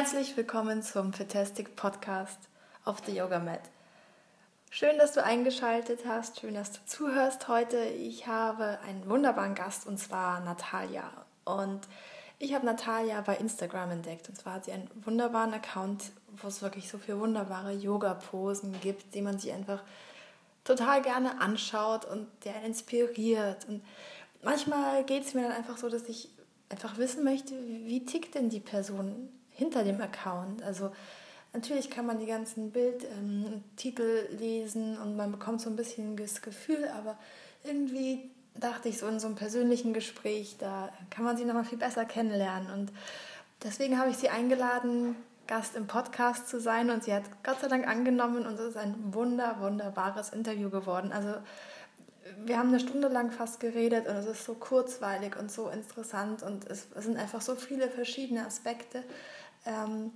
[0.00, 2.38] Herzlich willkommen zum Fantastic Podcast
[2.84, 3.62] auf The Yoga Mat.
[4.70, 7.78] Schön, dass du eingeschaltet hast, schön, dass du zuhörst heute.
[7.78, 11.10] Ich habe einen wunderbaren Gast und zwar Natalia.
[11.44, 11.80] Und
[12.38, 14.28] ich habe Natalia bei Instagram entdeckt.
[14.28, 19.16] Und zwar hat sie einen wunderbaren Account, wo es wirklich so viele wunderbare Yoga-Posen gibt,
[19.16, 19.82] die man sich einfach
[20.62, 23.66] total gerne anschaut und der inspiriert.
[23.68, 23.82] Und
[24.44, 26.30] manchmal geht es mir dann einfach so, dass ich
[26.68, 30.62] einfach wissen möchte, wie tickt denn die Person hinter dem Account?
[30.62, 30.92] Also
[31.52, 36.40] natürlich kann man die ganzen Bildtitel ähm, lesen und man bekommt so ein bisschen das
[36.40, 37.18] Gefühl, aber
[37.64, 41.78] irgendwie dachte ich so in so einem persönlichen Gespräch, da kann man sie nochmal viel
[41.78, 42.70] besser kennenlernen.
[42.72, 42.92] Und
[43.62, 45.16] deswegen habe ich sie eingeladen,
[45.48, 48.76] Gast im Podcast zu sein und sie hat Gott sei Dank angenommen und es ist
[48.76, 51.10] ein wunder, wunderbares Interview geworden.
[51.10, 51.34] Also
[52.44, 56.42] wir haben eine Stunde lang fast geredet und es ist so kurzweilig und so interessant
[56.42, 59.02] und es, es sind einfach so viele verschiedene Aspekte,
[59.68, 60.12] ähm,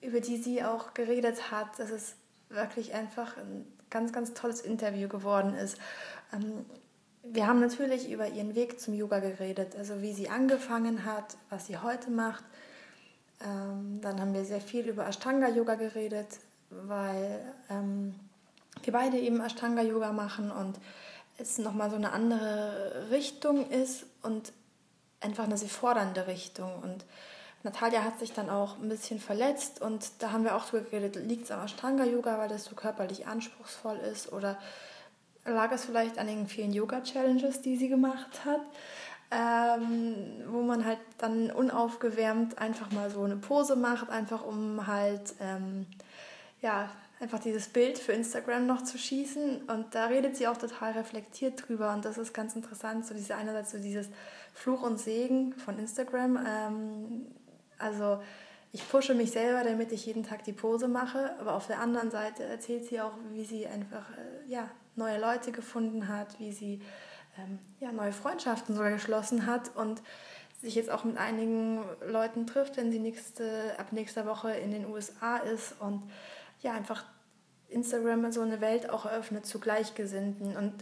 [0.00, 2.14] über die sie auch geredet hat, dass es
[2.50, 5.78] wirklich einfach ein ganz, ganz tolles Interview geworden ist.
[6.32, 6.66] Ähm,
[7.22, 11.66] wir haben natürlich über ihren Weg zum Yoga geredet, also wie sie angefangen hat, was
[11.66, 12.44] sie heute macht.
[13.44, 16.40] Ähm, dann haben wir sehr viel über Ashtanga-Yoga geredet,
[16.70, 17.40] weil
[17.70, 18.14] ähm,
[18.82, 20.78] wir beide eben Ashtanga-Yoga machen und
[21.38, 24.52] es nochmal so eine andere Richtung ist und
[25.20, 26.72] einfach eine sehr fordernde Richtung.
[26.82, 27.04] Und
[27.64, 31.16] Natalia hat sich dann auch ein bisschen verletzt und da haben wir auch drüber geredet,
[31.16, 34.58] liegt es am Ashtanga-Yoga, weil das so körperlich anspruchsvoll ist oder
[35.44, 38.60] lag es vielleicht an den vielen Yoga-Challenges, die sie gemacht hat,
[39.30, 40.14] ähm,
[40.46, 45.86] wo man halt dann unaufgewärmt einfach mal so eine Pose macht, einfach um halt, ähm,
[46.62, 46.88] ja,
[47.20, 49.62] einfach dieses Bild für Instagram noch zu schießen.
[49.68, 51.92] Und da redet sie auch total reflektiert drüber.
[51.92, 54.08] Und das ist ganz interessant, so diese einerseits so dieses
[54.54, 56.38] Fluch und Segen von Instagram.
[56.46, 57.26] Ähm,
[57.78, 58.20] also
[58.72, 61.34] ich pushe mich selber, damit ich jeden Tag die Pose mache.
[61.40, 65.52] Aber auf der anderen Seite erzählt sie auch, wie sie einfach äh, ja, neue Leute
[65.52, 66.82] gefunden hat, wie sie
[67.38, 70.02] ähm, ja, neue Freundschaften sogar geschlossen hat und
[70.60, 74.86] sich jetzt auch mit einigen Leuten trifft, wenn sie nächste, ab nächster Woche in den
[74.86, 76.02] USA ist und
[76.60, 77.04] ja, einfach
[77.68, 80.56] Instagram so eine Welt auch eröffnet zu Gleichgesinnten.
[80.56, 80.74] Und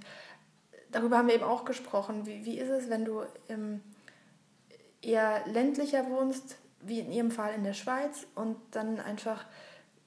[0.91, 2.27] darüber haben wir eben auch gesprochen.
[2.27, 3.83] Wie, wie ist es, wenn du ähm,
[5.03, 9.45] eher ländlicher wohnst, wie in ihrem Fall in der Schweiz, und dann einfach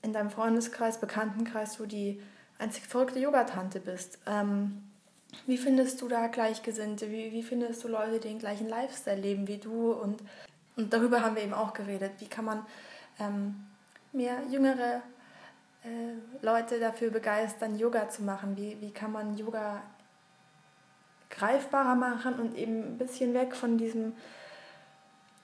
[0.01, 2.21] in deinem Freundeskreis, Bekanntenkreis so die
[2.57, 4.19] einzig verrückte Yogatante bist?
[4.25, 4.83] Ähm,
[5.45, 7.11] wie findest du da Gleichgesinnte?
[7.11, 9.91] Wie, wie findest du Leute, die den gleichen Lifestyle leben wie du?
[9.91, 10.21] Und,
[10.75, 12.13] und darüber haben wir eben auch geredet.
[12.19, 12.65] Wie kann man
[13.19, 13.67] ähm,
[14.11, 15.01] mehr jüngere
[15.83, 18.57] äh, Leute dafür begeistern, Yoga zu machen?
[18.57, 19.83] Wie, wie kann man Yoga
[21.29, 24.13] greifbarer machen und eben ein bisschen weg von diesem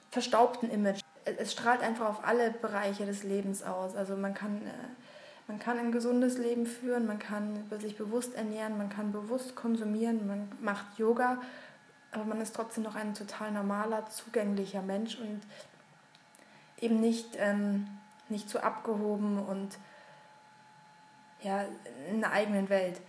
[0.09, 1.04] verstaubten Image?
[1.25, 3.95] Es strahlt einfach auf alle Bereiche des Lebens aus.
[3.95, 4.71] Also man kann, äh,
[5.47, 10.27] man kann ein gesundes Leben führen, man kann sich bewusst ernähren, man kann bewusst konsumieren,
[10.27, 11.41] man macht Yoga,
[12.11, 15.41] aber man ist trotzdem noch ein total normaler, zugänglicher Mensch und
[16.79, 17.87] eben nicht, ähm,
[18.29, 19.77] nicht zu abgehoben und
[21.41, 21.65] ja,
[22.09, 23.01] in einer eigenen Welt.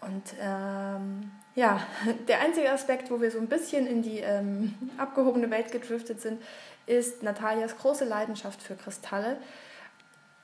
[0.00, 1.80] Und ähm, ja,
[2.28, 6.42] der einzige Aspekt, wo wir so ein bisschen in die ähm, abgehobene Welt gedriftet sind,
[6.86, 9.38] ist Natalias große Leidenschaft für Kristalle.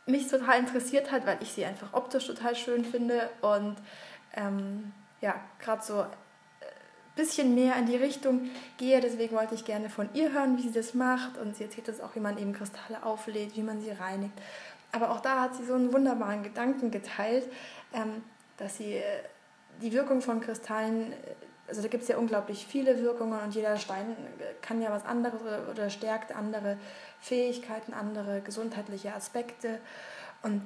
[0.06, 3.76] Mich total interessiert hat, weil ich sie einfach optisch total schön finde und
[4.34, 6.08] ähm, ja, gerade so ein
[6.60, 6.64] äh,
[7.16, 9.00] bisschen mehr in die Richtung gehe.
[9.00, 11.36] Deswegen wollte ich gerne von ihr hören, wie sie das macht.
[11.38, 14.34] Und sie erzählt uns auch, wie man eben Kristalle auflädt, wie man sie reinigt.
[14.92, 17.44] Aber auch da hat sie so einen wunderbaren Gedanken geteilt,
[17.92, 18.22] ähm,
[18.56, 19.02] dass sie äh,
[19.80, 21.16] die Wirkung von Kristallen, äh,
[21.70, 24.16] also da gibt es ja unglaublich viele Wirkungen und jeder Stein
[24.60, 26.76] kann ja was anderes oder stärkt andere
[27.20, 29.80] Fähigkeiten, andere gesundheitliche Aspekte.
[30.42, 30.62] Und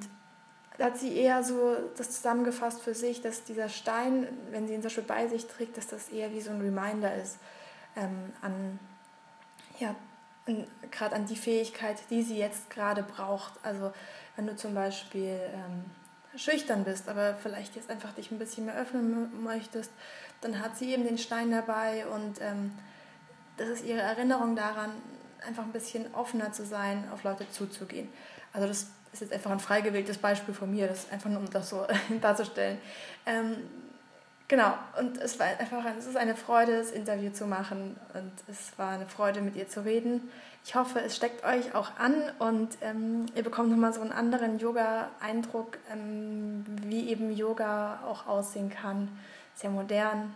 [0.77, 4.81] da hat sie eher so das zusammengefasst für sich, dass dieser Stein, wenn sie ihn
[4.81, 7.37] zum Beispiel bei sich trägt, dass das eher wie so ein Reminder ist
[7.95, 8.79] ähm, an
[9.79, 9.95] ja,
[10.91, 13.53] gerade an die Fähigkeit, die sie jetzt gerade braucht.
[13.63, 13.91] Also
[14.35, 15.85] wenn du zum Beispiel ähm,
[16.37, 19.91] schüchtern bist, aber vielleicht jetzt einfach dich ein bisschen mehr öffnen möchtest,
[20.41, 22.71] dann hat sie eben den Stein dabei und ähm,
[23.57, 24.91] das ist ihre Erinnerung daran,
[25.47, 28.09] einfach ein bisschen offener zu sein, auf Leute zuzugehen.
[28.53, 31.39] Also das ist jetzt einfach ein frei gewähltes Beispiel von mir, das ist einfach nur
[31.39, 31.85] um das so
[32.21, 32.77] darzustellen.
[33.25, 33.57] Ähm,
[34.47, 38.77] genau, und es war einfach es ist eine Freude, das Interview zu machen und es
[38.77, 40.29] war eine Freude, mit ihr zu reden.
[40.63, 44.57] Ich hoffe, es steckt euch auch an und ähm, ihr bekommt nochmal so einen anderen
[44.57, 49.09] Yoga-Eindruck, ähm, wie eben Yoga auch aussehen kann.
[49.55, 50.35] Sehr modern,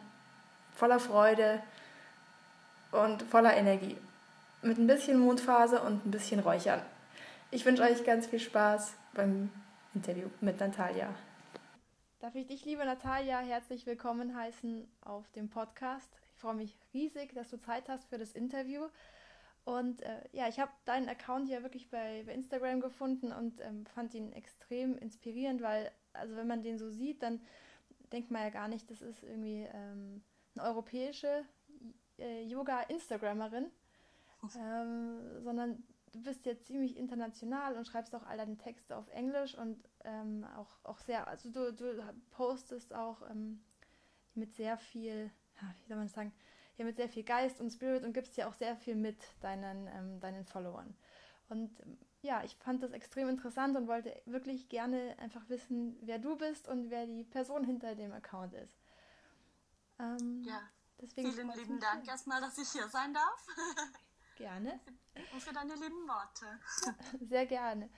[0.71, 1.61] voller Freude
[2.93, 3.97] und voller Energie.
[4.61, 6.81] Mit ein bisschen Mondphase und ein bisschen Räuchern.
[7.51, 9.51] Ich wünsche euch ganz viel Spaß beim
[9.93, 11.13] Interview mit Natalia.
[12.21, 16.09] Darf ich dich, liebe Natalia, herzlich willkommen heißen auf dem Podcast.
[16.35, 18.87] Ich freue mich riesig, dass du Zeit hast für das Interview.
[19.65, 23.85] Und äh, ja, ich habe deinen Account ja wirklich bei, bei Instagram gefunden und ähm,
[23.85, 27.41] fand ihn extrem inspirierend, weil, also wenn man den so sieht, dann
[28.11, 30.23] denkt man ja gar nicht, das ist irgendwie ähm,
[30.55, 31.45] eine europäische
[32.17, 33.71] äh, Yoga-Instagrammerin,
[34.57, 39.55] ähm, sondern du bist ja ziemlich international und schreibst auch all deine Texte auf Englisch
[39.55, 43.61] und ähm, auch, auch sehr, also du, du postest auch ähm,
[44.33, 45.31] mit sehr viel,
[45.81, 46.33] wie soll man das sagen,
[46.77, 49.87] ja, mit sehr viel Geist und Spirit und gibst ja auch sehr viel mit deinen,
[49.87, 50.95] ähm, deinen Followern.
[51.49, 51.71] Und
[52.21, 56.67] ja, ich fand das extrem interessant und wollte wirklich gerne einfach wissen, wer du bist
[56.67, 58.77] und wer die Person hinter dem Account ist.
[59.99, 60.61] Ähm, ja,
[61.13, 62.09] vielen lieben Dank schön.
[62.09, 63.47] erstmal, dass ich hier sein darf.
[64.35, 64.79] Gerne.
[65.33, 66.59] Und für deine lieben Worte.
[67.27, 67.89] Sehr gerne.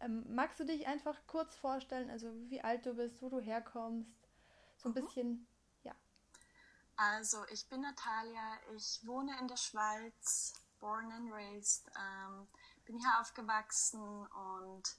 [0.00, 4.10] Ähm, magst du dich einfach kurz vorstellen, also wie alt du bist, wo du herkommst?
[4.76, 4.94] So ein mhm.
[4.94, 5.46] bisschen,
[5.84, 5.94] ja.
[6.96, 11.88] Also, ich bin Natalia, ich wohne in der Schweiz, born and raised.
[11.96, 12.48] Ähm,
[12.84, 14.96] bin hier aufgewachsen und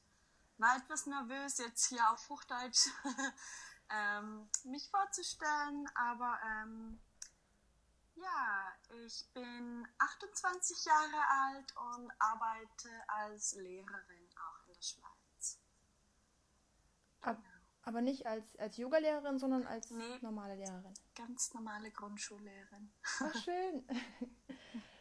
[0.57, 2.87] war etwas nervös, jetzt hier auf Hochdeutsch
[3.89, 6.99] ähm, mich vorzustellen, aber ähm,
[8.15, 8.73] ja,
[9.05, 15.59] ich bin 28 Jahre alt und arbeite als Lehrerin auch in der Schweiz.
[17.21, 17.43] Ab,
[17.83, 20.93] aber nicht als, als Yoga-Lehrerin, sondern als nee, normale Lehrerin.
[21.15, 22.91] Ganz normale Grundschullehrerin.
[23.19, 23.85] Ach, schön.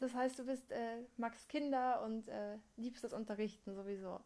[0.00, 4.20] Das heißt, du bist, äh, magst Kinder und äh, liebst das Unterrichten sowieso.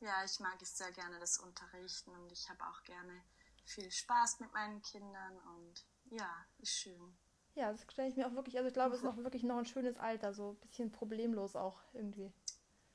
[0.00, 3.24] Ja, ich mag es sehr gerne, das Unterrichten und ich habe auch gerne
[3.64, 7.18] viel Spaß mit meinen Kindern und ja, ist schön.
[7.56, 9.58] Ja, das stelle ich mir auch wirklich, also ich glaube, es ist auch wirklich noch
[9.58, 12.32] ein schönes Alter, so ein bisschen problemlos auch irgendwie.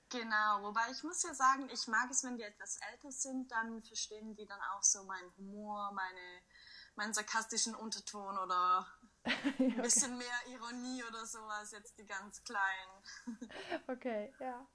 [0.07, 3.83] Genau, wobei ich muss ja sagen, ich mag es, wenn die etwas älter sind, dann
[3.83, 6.41] verstehen die dann auch so meinen Humor, meine,
[6.95, 8.87] meinen sarkastischen Unterton oder
[9.59, 13.49] ein bisschen mehr Ironie oder sowas, jetzt die ganz Kleinen.
[13.87, 14.65] okay, ja,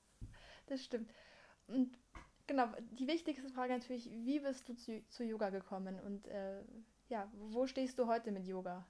[0.67, 1.11] das stimmt.
[1.67, 1.99] Und
[2.47, 6.63] genau, die wichtigste Frage natürlich, wie bist du zu, zu Yoga gekommen und äh,
[7.09, 8.87] ja, wo stehst du heute mit Yoga?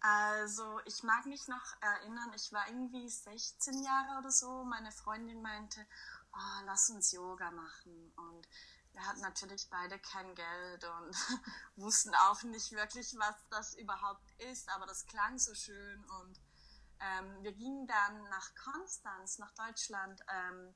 [0.00, 4.64] Also ich mag mich noch erinnern, ich war irgendwie 16 Jahre oder so.
[4.64, 5.84] Meine Freundin meinte,
[6.32, 8.12] oh, lass uns Yoga machen.
[8.16, 8.48] Und
[8.98, 11.16] wir hatten natürlich beide kein Geld und
[11.76, 16.04] wussten auch nicht wirklich, was das überhaupt ist, aber das klang so schön.
[16.20, 16.40] Und
[16.98, 20.74] ähm, wir gingen dann nach Konstanz, nach Deutschland, ähm,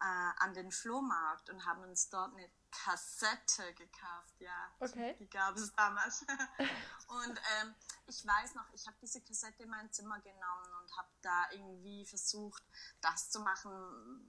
[0.00, 4.70] äh, an den Flohmarkt und haben uns dort eine Kassette gekauft, ja.
[4.80, 5.16] Okay.
[5.18, 6.22] Die gab es damals.
[7.08, 7.74] und ähm,
[8.06, 12.04] ich weiß noch, ich habe diese Kassette in mein Zimmer genommen und habe da irgendwie
[12.06, 12.62] versucht,
[13.00, 13.70] das zu machen,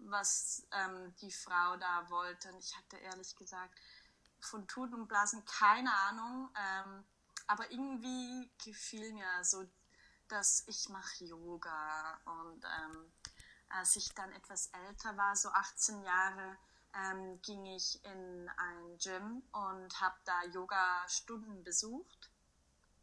[0.05, 2.51] was ähm, die Frau da wollte.
[2.51, 3.79] Und ich hatte ehrlich gesagt
[4.39, 6.49] von Tuten und Blasen keine Ahnung.
[6.55, 7.03] Ähm,
[7.47, 9.67] aber irgendwie gefiel mir so,
[10.27, 12.19] dass ich mache Yoga.
[12.25, 13.11] Und ähm,
[13.69, 16.57] als ich dann etwas älter war, so 18 Jahre,
[16.93, 22.29] ähm, ging ich in ein Gym und habe da Yoga-Stunden besucht.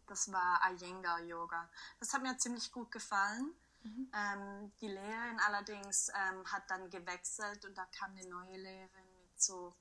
[0.06, 1.68] Das war Iyengar Yoga.
[1.98, 3.54] Das hat mir ziemlich gut gefallen.
[3.82, 4.10] Mhm.
[4.14, 9.42] Ähm, die Lehrerin allerdings ähm, hat dann gewechselt und da kam eine neue Lehrerin mit
[9.42, 9.74] so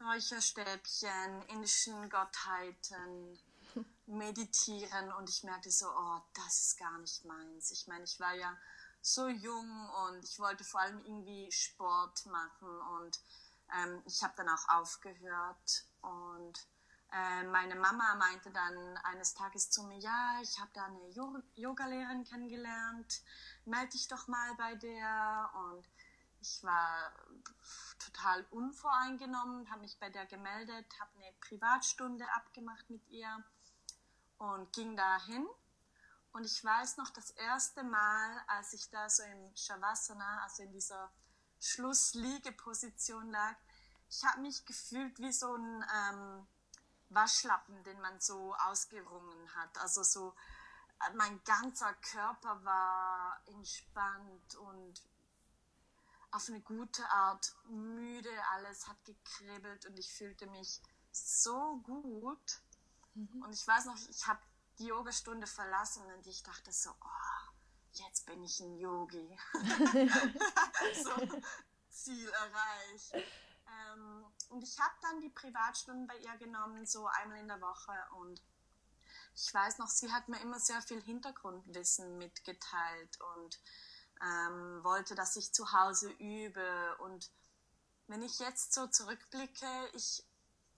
[0.00, 3.38] Räucherstäbchen, indischen Gottheiten,
[4.06, 7.70] meditieren und ich merkte so, oh, das ist gar nicht meins.
[7.70, 8.56] Ich meine, ich war ja
[9.04, 13.20] so jung und ich wollte vor allem irgendwie Sport machen und
[13.76, 16.66] ähm, ich habe dann auch aufgehört und
[17.12, 21.10] äh, meine Mama meinte dann eines Tages zu mir, ja, ich habe da eine
[21.54, 23.22] Yogalehrerin kennengelernt,
[23.66, 25.86] melde dich doch mal bei der und
[26.40, 27.12] ich war
[27.98, 33.44] total unvoreingenommen, habe mich bei der gemeldet, habe eine Privatstunde abgemacht mit ihr
[34.38, 35.46] und ging dahin
[36.34, 40.72] und ich weiß noch, das erste Mal, als ich da so im Shavasana, also in
[40.72, 41.12] dieser
[41.60, 43.54] Schlussliegeposition lag,
[44.10, 46.46] ich habe mich gefühlt wie so ein ähm,
[47.08, 49.78] Waschlappen, den man so ausgerungen hat.
[49.78, 50.34] Also so,
[51.06, 55.02] äh, mein ganzer Körper war entspannt und
[56.32, 62.60] auf eine gute Art müde, alles hat gekribbelt und ich fühlte mich so gut.
[63.14, 63.44] Mhm.
[63.44, 64.40] Und ich weiß noch, ich habe
[64.78, 67.52] die Yogastunde verlassen und ich dachte so, oh,
[67.92, 69.38] jetzt bin ich ein Yogi.
[71.04, 71.10] so,
[71.90, 73.14] Ziel erreicht.
[73.14, 77.92] Ähm, und ich habe dann die Privatstunden bei ihr genommen, so einmal in der Woche.
[78.18, 78.42] Und
[79.34, 83.60] ich weiß noch, sie hat mir immer sehr viel Hintergrundwissen mitgeteilt und
[84.22, 86.96] ähm, wollte, dass ich zu Hause übe.
[86.98, 87.30] Und
[88.06, 90.24] wenn ich jetzt so zurückblicke, ich,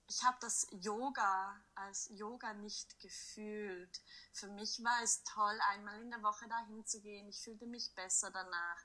[0.09, 4.01] ich habe das Yoga als Yoga nicht gefühlt.
[4.33, 7.29] Für mich war es toll, einmal in der Woche dahin zu gehen.
[7.29, 8.85] Ich fühlte mich besser danach.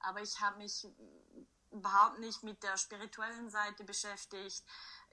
[0.00, 0.86] Aber ich habe mich
[1.70, 4.64] überhaupt nicht mit der spirituellen Seite beschäftigt.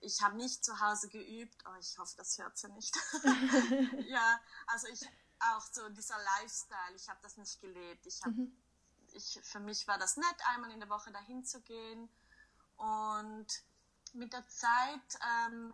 [0.02, 1.64] Ich habe nicht zu Hause geübt.
[1.68, 2.96] Oh, ich hoffe, das hört sie nicht.
[4.08, 5.08] ja, also ich
[5.40, 6.96] auch so dieser Lifestyle.
[6.96, 8.06] Ich habe das nicht gelebt.
[8.06, 8.58] Ich habe mhm
[9.14, 12.10] ich, für mich war das nett, einmal in der Woche dahin zu gehen.
[12.78, 13.48] Und
[14.14, 15.74] mit der Zeit ähm,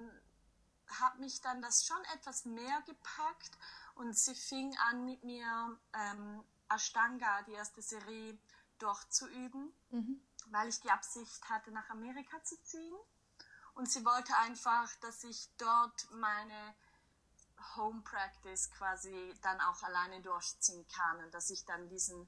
[0.88, 3.52] hat mich dann das schon etwas mehr gepackt
[3.96, 8.38] und sie fing an mit mir ähm, Ashtanga, die erste Serie,
[8.80, 10.22] durchzuüben, mhm.
[10.50, 12.96] weil ich die Absicht hatte, nach Amerika zu ziehen.
[13.74, 16.76] Und sie wollte einfach, dass ich dort meine
[17.76, 22.28] Home Practice quasi dann auch alleine durchziehen kann und dass ich dann diesen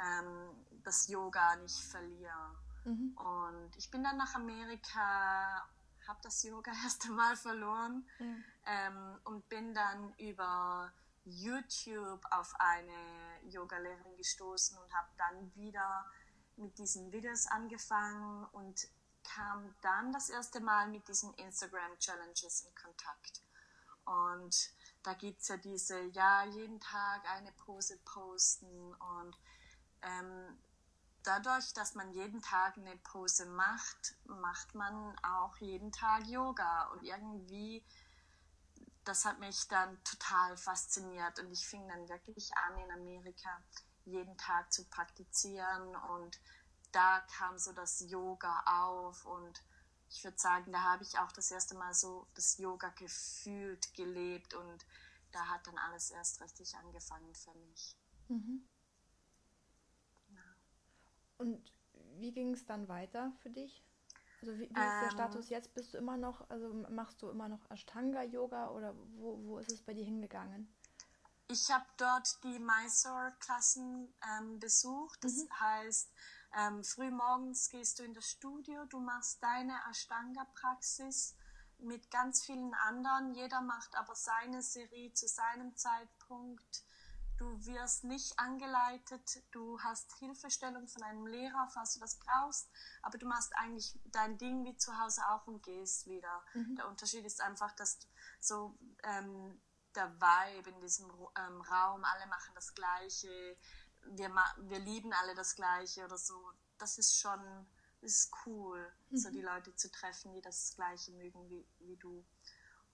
[0.00, 2.56] ähm, das Yoga nicht verliere.
[2.84, 3.16] Mhm.
[3.16, 5.68] Und ich bin dann nach Amerika,
[6.06, 8.44] habe das Yoga erst einmal verloren mhm.
[8.66, 10.92] ähm, und bin dann über
[11.24, 16.04] YouTube auf eine Yogalehrerin gestoßen und habe dann wieder
[16.56, 18.88] mit diesen Videos angefangen und
[19.24, 23.42] kam dann das erste Mal mit diesen Instagram Challenges in Kontakt.
[24.04, 24.70] Und
[25.02, 29.36] da gibt es ja diese, ja, jeden Tag eine Pose posten und
[30.02, 30.58] ähm,
[31.24, 36.88] dadurch, dass man jeden Tag eine Pose macht, macht man auch jeden Tag Yoga.
[36.88, 37.84] Und irgendwie,
[39.04, 41.38] das hat mich dann total fasziniert.
[41.40, 43.62] Und ich fing dann wirklich an, in Amerika
[44.04, 45.96] jeden Tag zu praktizieren.
[45.96, 46.38] Und
[46.92, 49.24] da kam so das Yoga auf.
[49.24, 49.62] Und
[50.10, 54.54] ich würde sagen, da habe ich auch das erste Mal so das Yoga gefühlt, gelebt.
[54.54, 54.86] Und
[55.32, 57.96] da hat dann alles erst richtig angefangen für mich.
[58.28, 58.68] Mhm.
[61.38, 61.72] Und
[62.18, 63.84] wie ging es dann weiter für dich?
[64.40, 65.10] Also wie, wie ist der ähm.
[65.10, 65.74] Status jetzt?
[65.74, 69.82] Bist du immer noch, also machst du immer noch Ashtanga-Yoga oder wo, wo ist es
[69.82, 70.72] bei dir hingegangen?
[71.48, 75.22] Ich habe dort die Mysore-Klassen ähm, besucht.
[75.22, 75.60] Das mhm.
[75.60, 76.12] heißt,
[76.58, 81.36] ähm, frühmorgens gehst du in das Studio, du machst deine Ashtanga-Praxis
[81.78, 83.34] mit ganz vielen anderen.
[83.34, 86.84] Jeder macht aber seine Serie zu seinem Zeitpunkt.
[87.44, 92.70] Du wirst nicht angeleitet, du hast Hilfestellung von einem Lehrer, falls du das brauchst,
[93.02, 96.42] aber du machst eigentlich dein Ding wie zu Hause auch und gehst wieder.
[96.54, 96.76] Mhm.
[96.76, 97.98] Der Unterschied ist einfach, dass
[98.40, 99.60] so ähm,
[99.94, 103.58] der Vibe in diesem ähm, Raum, alle machen das Gleiche,
[104.06, 106.50] wir, wir lieben alle das Gleiche oder so.
[106.78, 107.66] Das ist schon,
[108.00, 109.16] das ist cool, mhm.
[109.18, 112.24] so die Leute zu treffen, die das Gleiche mögen wie, wie du.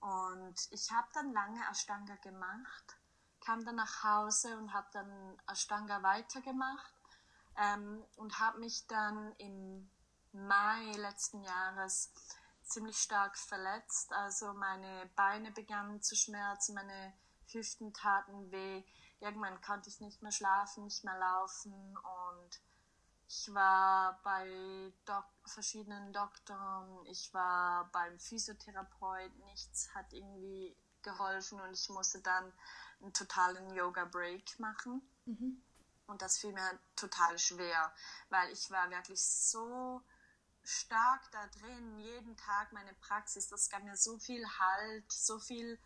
[0.01, 3.00] Und ich habe dann lange Ashtanga gemacht
[3.41, 6.93] kam dann nach Hause und habe dann Ashtanga weitergemacht
[7.57, 9.89] ähm, und habe mich dann im
[10.31, 12.13] Mai letzten Jahres
[12.63, 14.13] ziemlich stark verletzt.
[14.13, 17.13] Also meine Beine begannen zu schmerzen, meine
[17.47, 18.83] Hüften taten weh.
[19.19, 22.61] Irgendwann konnte ich nicht mehr schlafen, nicht mehr laufen und
[23.27, 31.71] ich war bei Dok verschiedenen Doktoren, ich war beim Physiotherapeut, nichts hat irgendwie geholfen und
[31.73, 32.51] ich musste dann
[33.01, 35.01] einen totalen Yoga-Break machen.
[35.25, 35.61] Mhm.
[36.07, 37.93] Und das fiel mir total schwer,
[38.29, 40.01] weil ich war wirklich so
[40.63, 45.79] stark da drin, jeden Tag meine Praxis, das gab mir so viel Halt, so viel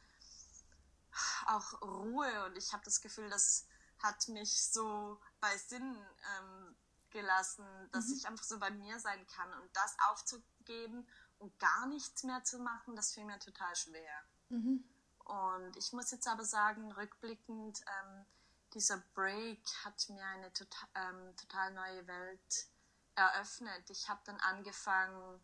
[1.45, 3.67] auch Ruhe und ich habe das Gefühl, das
[3.99, 5.95] hat mich so bei Sinn
[6.37, 6.75] ähm,
[7.11, 8.15] gelassen, dass mhm.
[8.15, 11.07] ich einfach so bei mir sein kann und das aufzugeben
[11.39, 14.23] und gar nichts mehr zu machen, das fiel mir total schwer.
[14.49, 14.83] Mhm.
[15.25, 18.25] Und ich muss jetzt aber sagen, rückblickend, ähm,
[18.73, 22.67] dieser Break hat mir eine total, ähm, total neue Welt
[23.15, 23.89] eröffnet.
[23.89, 25.39] Ich habe dann angefangen,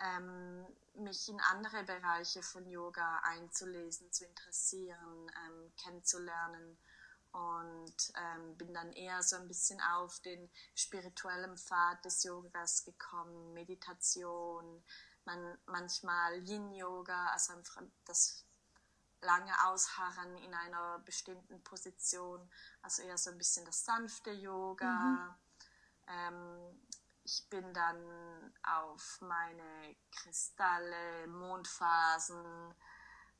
[0.00, 6.78] ähm, mich in andere Bereiche von Yoga einzulesen, zu interessieren, ähm, kennenzulernen
[7.32, 13.52] und ähm, bin dann eher so ein bisschen auf den spirituellen Pfad des Yogas gekommen,
[13.52, 14.82] Meditation,
[15.24, 17.52] man, manchmal Yin-Yoga, also
[18.04, 18.44] das
[19.22, 22.50] lange ausharren in einer bestimmten Position,
[22.82, 24.90] also eher so ein bisschen das sanfte Yoga.
[24.90, 25.34] Mhm.
[26.06, 26.86] Ähm,
[27.22, 32.74] ich bin dann auf meine Kristalle, Mondphasen,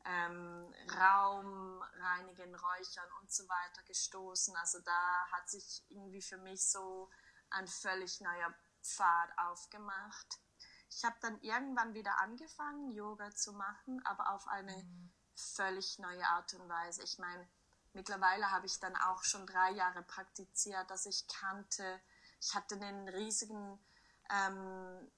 [0.05, 4.55] ähm, Raum reinigen, räuchern und so weiter gestoßen.
[4.57, 7.11] Also da hat sich irgendwie für mich so
[7.51, 10.39] ein völlig neuer Pfad aufgemacht.
[10.91, 16.27] Ich habe dann irgendwann wieder angefangen, Yoga zu machen, aber auf eine mhm völlig neue
[16.27, 17.03] Art und Weise.
[17.03, 17.49] Ich meine,
[17.93, 22.01] mittlerweile habe ich dann auch schon drei Jahre praktiziert, dass ich kannte,
[22.41, 23.79] ich hatte einen riesigen
[24.31, 25.11] ähm,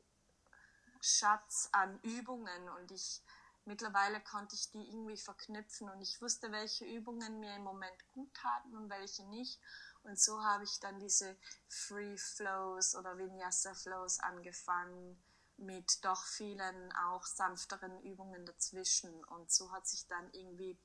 [1.01, 3.23] Schatz an Übungen und ich
[3.65, 8.33] mittlerweile konnte ich die irgendwie verknüpfen und ich wusste, welche Übungen mir im Moment gut
[8.35, 9.61] taten und welche nicht.
[10.03, 11.37] Und so habe ich dann diese
[11.69, 15.23] Free Flows oder Vinyasa Flows angefangen
[15.57, 19.25] mit doch vielen auch sanfteren Übungen dazwischen.
[19.25, 20.79] Und so hat sich dann irgendwie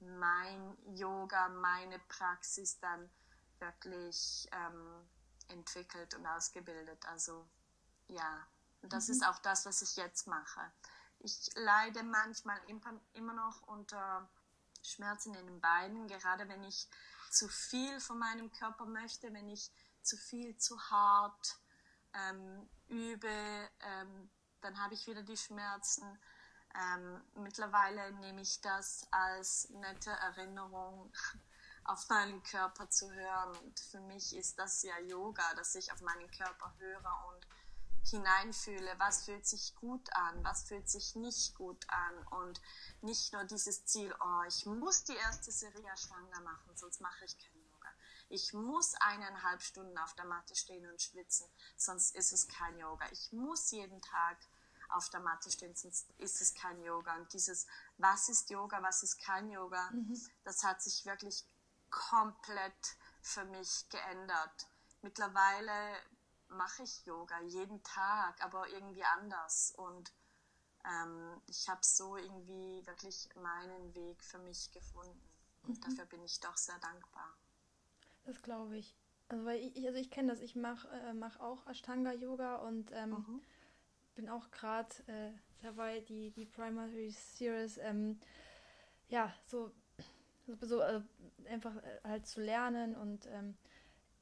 [0.00, 3.10] mein Yoga, meine Praxis dann
[3.58, 5.08] wirklich ähm,
[5.48, 7.04] entwickelt und ausgebildet.
[7.06, 7.48] Also
[8.08, 8.46] ja,
[8.82, 9.14] und das mhm.
[9.14, 10.60] ist auch das, was ich jetzt mache.
[11.20, 12.60] Ich leide manchmal
[13.14, 14.28] immer noch unter
[14.82, 16.88] Schmerzen in den Beinen, gerade wenn ich
[17.30, 21.58] zu viel von meinem Körper möchte, wenn ich zu viel zu hart
[22.16, 23.28] ähm, übe,
[23.80, 24.30] ähm,
[24.60, 26.18] dann habe ich wieder die Schmerzen.
[26.74, 31.12] Ähm, mittlerweile nehme ich das als nette Erinnerung
[31.84, 33.56] auf meinen Körper zu hören.
[33.58, 37.46] Und für mich ist das ja Yoga, dass ich auf meinen Körper höre und
[38.10, 42.60] hineinfühle, was fühlt sich gut an, was fühlt sich nicht gut an und
[43.02, 47.36] nicht nur dieses Ziel, oh, ich muss die erste Serie Ashtanga machen, sonst mache ich
[47.38, 47.55] kein Yoga.
[48.28, 53.06] Ich muss eineinhalb Stunden auf der Matte stehen und schwitzen, sonst ist es kein Yoga.
[53.12, 54.38] Ich muss jeden Tag
[54.88, 57.16] auf der Matte stehen, sonst ist es kein Yoga.
[57.16, 57.66] Und dieses,
[57.98, 60.20] was ist Yoga, was ist kein Yoga, mhm.
[60.44, 61.44] das hat sich wirklich
[61.90, 64.68] komplett für mich geändert.
[65.02, 65.72] Mittlerweile
[66.48, 69.72] mache ich Yoga jeden Tag, aber irgendwie anders.
[69.76, 70.12] Und
[70.84, 75.20] ähm, ich habe so irgendwie wirklich meinen Weg für mich gefunden.
[75.62, 75.80] Und mhm.
[75.82, 77.36] dafür bin ich doch sehr dankbar.
[78.26, 78.94] Das glaube ich.
[79.28, 83.40] Also weil ich, also ich kenne das, ich mache äh, mach auch Ashtanga-Yoga und ähm,
[84.14, 85.30] bin auch gerade äh,
[85.62, 88.18] dabei, die, die Primary Series ähm,
[89.08, 89.72] ja, so,
[90.60, 91.00] so äh,
[91.48, 93.56] einfach äh, halt zu lernen und ähm,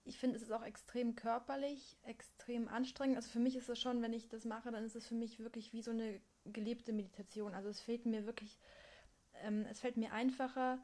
[0.07, 3.17] ich finde, es ist auch extrem körperlich, extrem anstrengend.
[3.17, 5.41] Also für mich ist es schon, wenn ich das mache, dann ist es für mich
[5.41, 7.55] wirklich wie so eine gelebte Meditation.
[7.55, 8.59] Also es fehlt mir wirklich,
[9.43, 10.79] ähm, es fällt mir einfacher,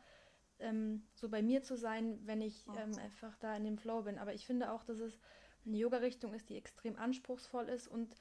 [0.61, 4.19] ähm, so bei mir zu sein, wenn ich ähm, einfach da in dem Flow bin.
[4.19, 5.19] Aber ich finde auch, dass es
[5.67, 8.15] eine Yoga-Richtung ist, die extrem anspruchsvoll ist und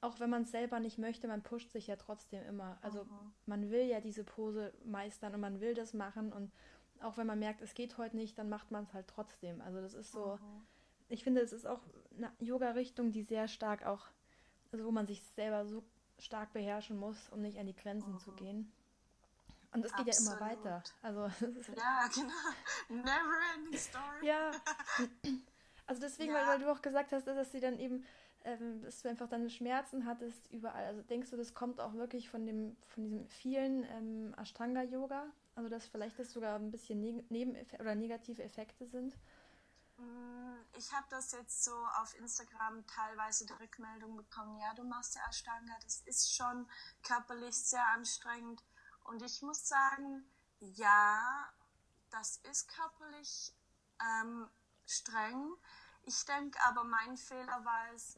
[0.00, 2.78] auch wenn man es selber nicht möchte, man pusht sich ja trotzdem immer.
[2.82, 3.32] Also mhm.
[3.46, 6.52] man will ja diese Pose meistern und man will das machen und
[7.00, 9.60] auch wenn man merkt, es geht heute nicht, dann macht man es halt trotzdem.
[9.60, 10.66] Also das ist so, mhm.
[11.08, 11.80] ich finde, es ist auch
[12.16, 14.06] eine Yoga-Richtung, die sehr stark auch,
[14.72, 15.82] also wo man sich selber so
[16.18, 18.18] stark beherrschen muss, um nicht an die Grenzen mhm.
[18.18, 18.72] zu gehen.
[19.72, 20.82] Und es geht ja immer weiter.
[21.02, 21.20] Also,
[21.76, 23.02] ja, genau.
[23.02, 24.26] Never ending story.
[24.26, 24.50] ja.
[25.86, 26.46] Also deswegen, ja.
[26.46, 28.04] Weil, du auch gesagt hast, dass sie dann eben,
[28.44, 30.84] ähm, dass du einfach deine Schmerzen hattest überall.
[30.86, 35.26] Also denkst du, das kommt auch wirklich von dem, von diesem vielen ähm, Ashtanga-Yoga?
[35.54, 39.16] Also dass vielleicht das sogar ein bisschen neg Nebeneffekte oder negative Effekte sind?
[39.96, 45.16] Mm, ich habe das jetzt so auf Instagram teilweise die Rückmeldung bekommen, ja, du machst
[45.16, 46.68] ja Ashtanga, das ist schon
[47.02, 48.62] körperlich sehr anstrengend.
[49.08, 50.24] Und ich muss sagen,
[50.60, 51.48] ja,
[52.10, 53.52] das ist körperlich
[54.00, 54.48] ähm,
[54.86, 55.52] streng.
[56.04, 58.16] Ich denke aber, mein Fehler war es,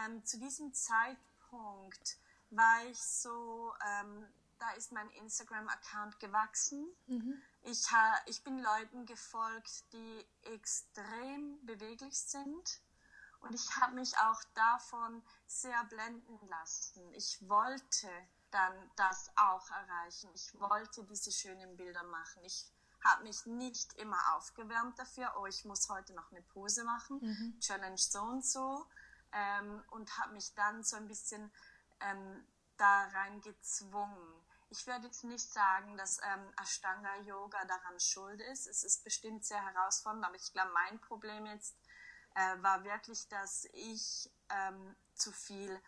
[0.00, 2.18] ähm, zu diesem Zeitpunkt
[2.50, 4.26] war ich so ähm,
[4.58, 6.86] da ist mein Instagram-Account gewachsen.
[7.06, 7.40] Mhm.
[7.62, 12.80] Ich, ha, ich bin Leuten gefolgt, die extrem beweglich sind.
[13.40, 17.12] Und ich habe mich auch davon sehr blenden lassen.
[17.14, 18.10] Ich wollte
[18.50, 20.30] dann das auch erreichen.
[20.34, 22.42] Ich wollte diese schönen Bilder machen.
[22.44, 22.70] Ich
[23.04, 27.60] habe mich nicht immer aufgewärmt dafür, oh, ich muss heute noch eine Pose machen, mhm.
[27.60, 28.86] Challenge so und so.
[29.32, 31.52] Ähm, und habe mich dann so ein bisschen
[32.00, 32.44] ähm,
[32.76, 38.66] da rein gezwungen ich würde jetzt nicht sagen, dass ähm, Ashtanga Yoga daran schuld ist.
[38.66, 41.76] Es ist bestimmt sehr herausfordernd, aber ich glaube, mein Problem jetzt
[42.34, 45.80] äh, war wirklich, dass ich ähm, zu viel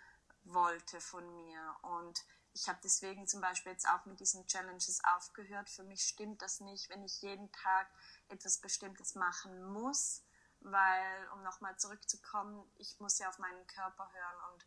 [0.44, 2.24] wollte von mir und
[2.60, 5.70] ich habe deswegen zum Beispiel jetzt auch mit diesen Challenges aufgehört.
[5.70, 7.88] Für mich stimmt das nicht, wenn ich jeden Tag
[8.28, 10.22] etwas Bestimmtes machen muss,
[10.60, 14.66] weil, um nochmal zurückzukommen, ich muss ja auf meinen Körper hören und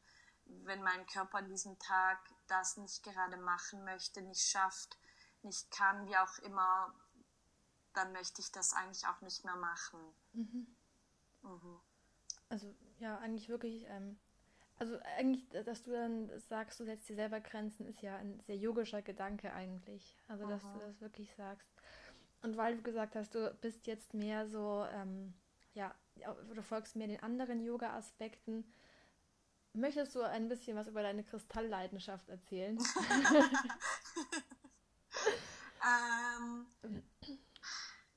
[0.66, 4.98] wenn mein Körper an diesem Tag das nicht gerade machen möchte, nicht schafft,
[5.44, 6.96] nicht kann, wie auch immer,
[7.94, 10.00] dann möchte ich das eigentlich auch nicht mehr machen.
[10.34, 10.76] Mhm.
[11.44, 11.80] Mhm.
[12.50, 14.20] Also ja, eigentlich wirklich, ähm,
[14.80, 18.58] also eigentlich, dass du dann sagst, du setzt dir selber Grenzen, ist ja ein sehr
[18.58, 20.18] yogischer Gedanke eigentlich.
[20.28, 20.74] Also dass mhm.
[20.74, 21.68] du das wirklich sagst.
[22.42, 25.34] Und weil du gesagt hast, du bist jetzt mehr so, ähm,
[25.74, 25.96] ja,
[26.54, 28.66] du folgst mehr den anderen Yoga-Aspekten,
[29.76, 32.78] Möchtest du ein bisschen was über deine Kristallleidenschaft erzählen?
[35.84, 36.68] ähm,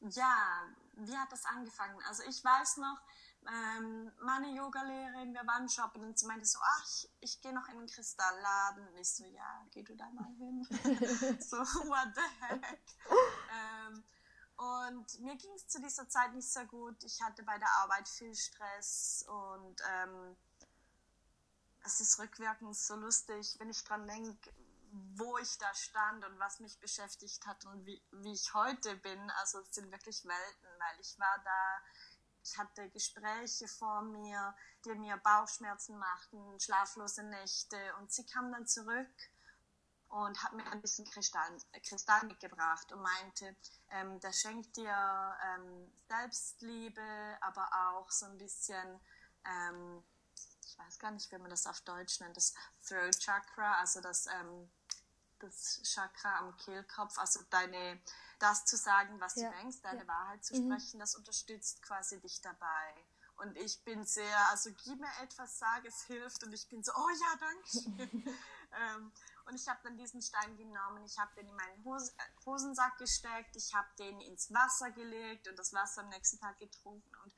[0.00, 1.98] ja, wie hat das angefangen?
[2.06, 3.00] Also ich weiß noch,
[3.48, 7.68] ähm, meine Yogalehrerin, wir waren shoppen und sie meinte so, ach, ich, ich gehe noch
[7.68, 8.86] in den Kristallladen.
[8.88, 10.66] Und ich so, ja, geh du da mal hin.
[11.40, 12.80] so, what the heck.
[13.52, 14.04] ähm,
[14.56, 17.02] und mir ging es zu dieser Zeit nicht so gut.
[17.04, 20.36] Ich hatte bei der Arbeit viel Stress und ähm,
[21.84, 24.52] es ist rückwirkend so lustig, wenn ich dran denke,
[25.14, 29.30] wo ich da stand und was mich beschäftigt hat und wie, wie ich heute bin.
[29.40, 31.80] Also es sind wirklich Welten, weil ich war da,
[32.46, 34.54] ich hatte Gespräche vor mir,
[34.84, 37.76] die mir Bauchschmerzen machten, schlaflose Nächte.
[37.98, 39.10] Und sie kam dann zurück
[40.08, 43.56] und hat mir ein bisschen Kristall, Kristall mitgebracht und meinte,
[43.90, 49.00] ähm, der schenkt dir ähm, Selbstliebe, aber auch so ein bisschen,
[49.44, 50.04] ähm,
[50.64, 52.54] ich weiß gar nicht, wie man das auf Deutsch nennt, das
[52.86, 54.70] Throat Chakra, also das, ähm,
[55.40, 58.00] das Chakra am Kehlkopf, also deine,
[58.38, 59.50] das zu sagen, was ja.
[59.50, 60.08] du denkst, deine ja.
[60.08, 60.72] Wahrheit zu mhm.
[60.72, 62.94] sprechen, das unterstützt quasi dich dabei.
[63.38, 66.42] Und ich bin sehr, also gib mir etwas, sag, es hilft.
[66.44, 68.10] Und ich bin so, oh ja, danke.
[68.72, 69.12] ähm,
[69.44, 73.54] und ich habe dann diesen Stein genommen, ich habe den in meinen Hos Hosensack gesteckt,
[73.54, 77.14] ich habe den ins Wasser gelegt und das Wasser am nächsten Tag getrunken.
[77.22, 77.34] Und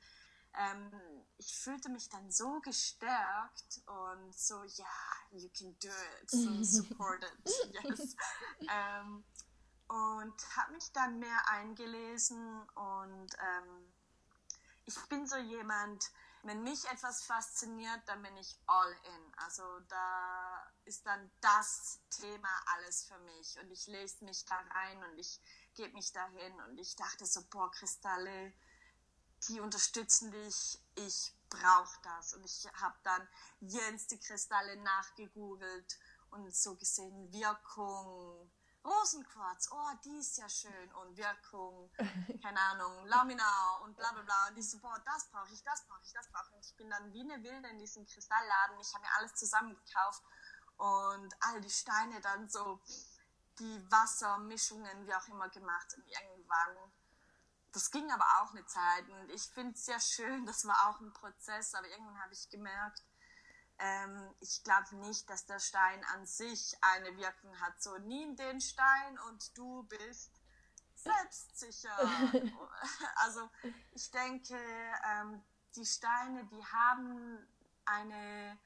[0.53, 4.85] ähm, ich fühlte mich dann so gestärkt und so, ja,
[5.31, 8.15] you can do it, so supported, yes.
[8.61, 9.23] ähm,
[9.87, 13.93] und habe mich dann mehr eingelesen und ähm,
[14.85, 16.11] ich bin so jemand,
[16.43, 19.33] wenn mich etwas fasziniert, dann bin ich all in.
[19.37, 23.59] Also da ist dann das Thema alles für mich.
[23.59, 25.39] Und ich lese mich da rein und ich
[25.75, 28.53] gebe mich dahin und ich dachte so, boah, Kristalle,
[29.47, 32.33] die unterstützen dich, ich brauche das.
[32.33, 33.27] Und ich habe dann
[33.59, 35.99] Jens die Kristalle nachgegoogelt
[36.31, 38.51] und so gesehen, Wirkung,
[38.85, 41.91] Rosenquarz, oh, die ist ja schön und Wirkung,
[42.41, 44.47] keine Ahnung, Lamina und bla bla bla.
[44.49, 46.69] Und ich so, boah, das brauche ich, das brauche ich, das brauche ich.
[46.69, 48.79] Ich bin dann wie eine Wilde in diesem Kristallladen.
[48.79, 50.23] Ich habe mir alles zusammengekauft
[50.77, 52.79] und all die Steine dann so,
[53.59, 55.93] die Wassermischungen, wie auch immer gemacht.
[55.97, 56.77] Und irgendwann,
[57.71, 59.07] das ging aber auch eine Zeit.
[59.09, 62.49] Und ich finde es sehr schön, das war auch ein Prozess, aber irgendwann habe ich
[62.49, 63.03] gemerkt,
[63.79, 67.81] ähm, ich glaube nicht, dass der Stein an sich eine Wirkung hat.
[67.81, 70.31] So, nimm den Stein und du bist
[70.95, 71.97] selbstsicher.
[73.15, 73.49] also
[73.91, 74.57] ich denke,
[75.05, 75.41] ähm,
[75.75, 77.47] die Steine, die haben
[77.85, 78.59] eine,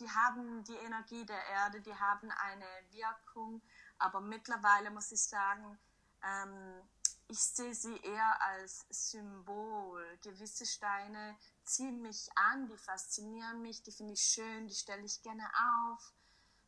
[0.00, 3.62] die haben die Energie der Erde, die haben eine Wirkung,
[3.98, 5.78] aber mittlerweile muss ich sagen,
[6.22, 6.82] ähm,
[7.28, 10.18] ich sehe sie eher als Symbol.
[10.22, 15.22] Gewisse Steine ziehen mich an, die faszinieren mich, die finde ich schön, die stelle ich
[15.22, 16.12] gerne auf.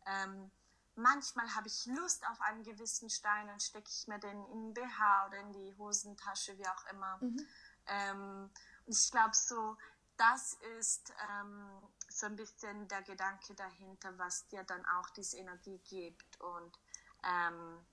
[0.06, 0.50] Ähm,
[0.96, 4.74] manchmal habe ich Lust auf einen gewissen Stein und stecke ich mir den in den
[4.74, 7.18] BH oder in die Hosentasche, wie auch immer.
[7.20, 7.46] Mhm.
[7.86, 8.50] Ähm,
[8.86, 9.76] und ich glaube so,
[10.16, 11.68] das ist ähm,
[12.08, 16.40] so ein bisschen der Gedanke dahinter, was dir dann auch diese Energie gibt.
[16.40, 16.78] Und
[17.22, 17.86] ähm,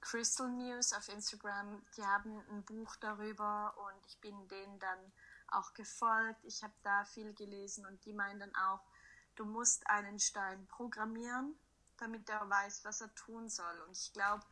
[0.00, 5.12] Crystal News auf Instagram, die haben ein Buch darüber und ich bin denen dann
[5.48, 6.44] auch gefolgt.
[6.44, 8.80] Ich habe da viel gelesen und die meinen dann auch,
[9.36, 11.58] du musst einen Stein programmieren,
[11.98, 13.80] damit er weiß, was er tun soll.
[13.86, 14.44] Und ich glaube,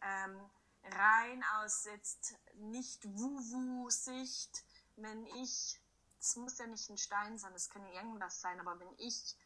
[0.00, 0.40] ähm,
[0.84, 4.64] rein aus jetzt nicht Wu-Wu-Sicht,
[4.96, 5.80] wenn ich,
[6.20, 9.36] es muss ja nicht ein Stein sein, es kann irgendwas sein, aber wenn ich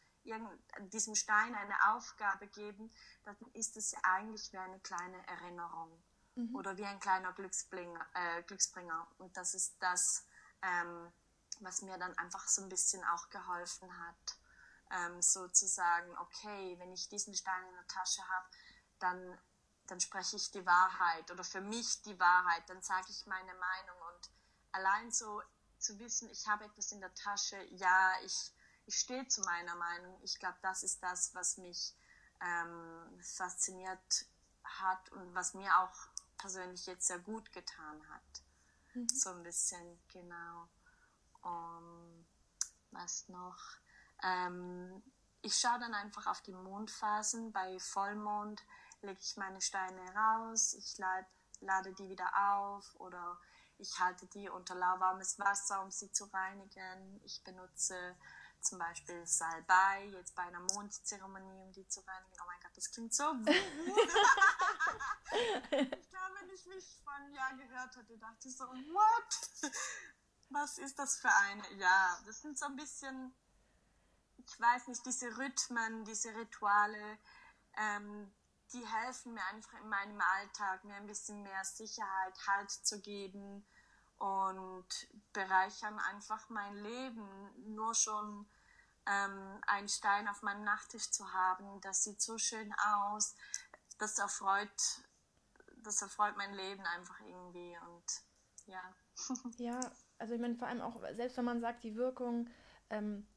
[0.91, 2.89] diesem Stein eine Aufgabe gebe,
[3.23, 6.03] dann ist es ja eigentlich wie eine kleine Erinnerung
[6.35, 6.55] mhm.
[6.55, 9.07] oder wie ein kleiner Glücksbringer, äh, Glücksbringer.
[9.17, 10.25] Und das ist das,
[10.61, 11.11] ähm,
[11.59, 14.37] was mir dann einfach so ein bisschen auch geholfen hat,
[14.91, 18.49] ähm, sozusagen, okay, wenn ich diesen Stein in der Tasche habe,
[18.99, 19.39] dann,
[19.87, 23.97] dann spreche ich die Wahrheit oder für mich die Wahrheit, dann sage ich meine Meinung
[24.13, 24.31] und
[24.71, 25.41] allein so
[25.77, 28.51] zu wissen, ich habe etwas in der Tasche, ja, ich,
[28.89, 30.19] ich stehe zu meiner Meinung.
[30.23, 31.95] Ich glaube, das ist das, was mich
[32.41, 34.25] ähm, fasziniert
[34.63, 35.95] hat und was mir auch
[36.39, 38.43] persönlich jetzt sehr gut getan hat.
[38.95, 39.07] Mhm.
[39.09, 40.67] So ein bisschen, genau.
[41.41, 42.25] Um,
[42.89, 43.59] was noch?
[44.23, 45.03] Ähm,
[45.43, 47.51] ich schaue dann einfach auf die Mondphasen.
[47.51, 48.59] Bei Vollmond
[49.01, 51.27] lege ich meine Steine raus, ich lade,
[51.61, 53.39] lade die wieder auf oder
[53.77, 57.21] ich halte die unter lauwarmes Wasser, um sie zu reinigen.
[57.23, 58.17] Ich benutze
[58.61, 62.37] zum Beispiel Salbei, jetzt bei einer Mondzeremonie, um die zu reinigen.
[62.41, 63.47] Oh mein Gott, das klingt so gut.
[65.71, 69.71] ich glaube, wenn ich mich vor einem Jahr gehört hätte, dachte ich so, what?
[70.49, 71.63] Was ist das für eine?
[71.75, 73.33] Ja, das sind so ein bisschen,
[74.37, 77.19] ich weiß nicht, diese Rhythmen, diese Rituale,
[77.77, 78.33] ähm,
[78.73, 83.65] die helfen mir einfach in meinem Alltag, mir ein bisschen mehr Sicherheit, Halt zu geben
[84.19, 84.87] und
[85.33, 87.73] bereichern einfach mein Leben.
[87.73, 88.47] Nur schon
[89.05, 92.73] ähm, einen Stein auf meinem Nachttisch zu haben, das sieht so schön
[93.07, 93.35] aus,
[93.97, 94.69] das erfreut,
[95.83, 98.05] das erfreut mein Leben einfach irgendwie und
[98.67, 98.81] ja.
[99.57, 99.79] Ja,
[100.19, 102.49] also ich meine vor allem auch, selbst wenn man sagt, die Wirkung
[102.89, 103.27] ähm,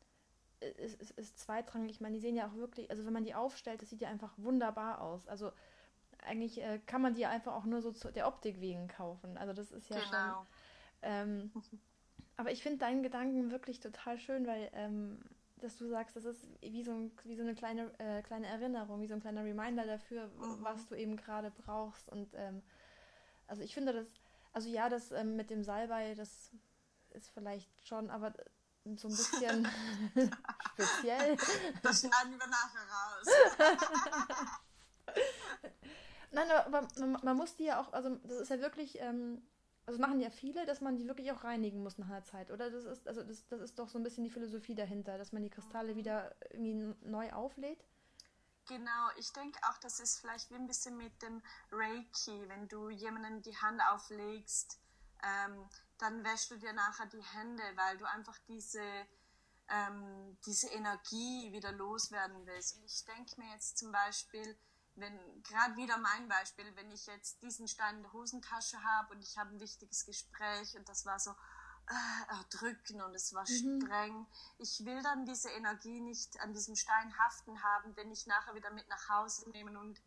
[0.60, 3.34] ist, ist, ist zweitrangig, ich meine, die sehen ja auch wirklich, also wenn man die
[3.34, 5.26] aufstellt, das sieht ja einfach wunderbar aus.
[5.26, 5.52] Also
[6.24, 9.36] eigentlich äh, kann man die einfach auch nur so zu der Optik wegen kaufen.
[9.36, 10.10] Also das ist ja genau.
[10.10, 10.46] schon.
[11.02, 11.52] Ähm,
[12.36, 15.18] aber ich finde deinen Gedanken wirklich total schön, weil ähm,
[15.62, 19.00] dass du sagst, das ist wie so, ein, wie so eine kleine, äh, kleine Erinnerung,
[19.00, 20.58] wie so ein kleiner Reminder dafür, mhm.
[20.60, 22.08] was du eben gerade brauchst.
[22.08, 22.62] Und ähm,
[23.46, 24.06] also ich finde das,
[24.52, 26.50] also ja, das ähm, mit dem Salbei, das
[27.10, 28.32] ist vielleicht schon, aber
[28.96, 29.68] so ein bisschen
[30.72, 31.36] speziell.
[31.82, 33.26] Das schneiden wir nachher raus.
[36.32, 39.42] Nein, aber man, man, muss die ja auch, also das ist ja wirklich, ähm,
[39.86, 42.70] also machen ja viele, dass man die wirklich auch reinigen muss nach einer Zeit, oder?
[42.70, 45.42] Das ist, also das, das ist doch so ein bisschen die Philosophie dahinter, dass man
[45.42, 47.84] die Kristalle wieder irgendwie neu auflädt.
[48.68, 51.42] Genau, ich denke auch, das ist vielleicht wie ein bisschen mit dem
[51.72, 54.78] Reiki, wenn du jemanden die Hand auflegst,
[55.24, 55.68] ähm,
[55.98, 58.82] dann wäschst du dir nachher die Hände, weil du einfach diese,
[59.68, 62.76] ähm, diese Energie wieder loswerden willst.
[62.76, 64.56] Und ich denke mir jetzt zum Beispiel,
[64.94, 69.22] wenn gerade wieder mein Beispiel, wenn ich jetzt diesen Stein in der Hosentasche habe und
[69.22, 73.80] ich habe ein wichtiges Gespräch und das war so äh, erdrücken und es war mhm.
[73.80, 74.26] streng.
[74.58, 78.70] Ich will dann diese Energie nicht an diesem Stein haften haben, den ich nachher wieder
[78.70, 79.98] mit nach Hause nehmen und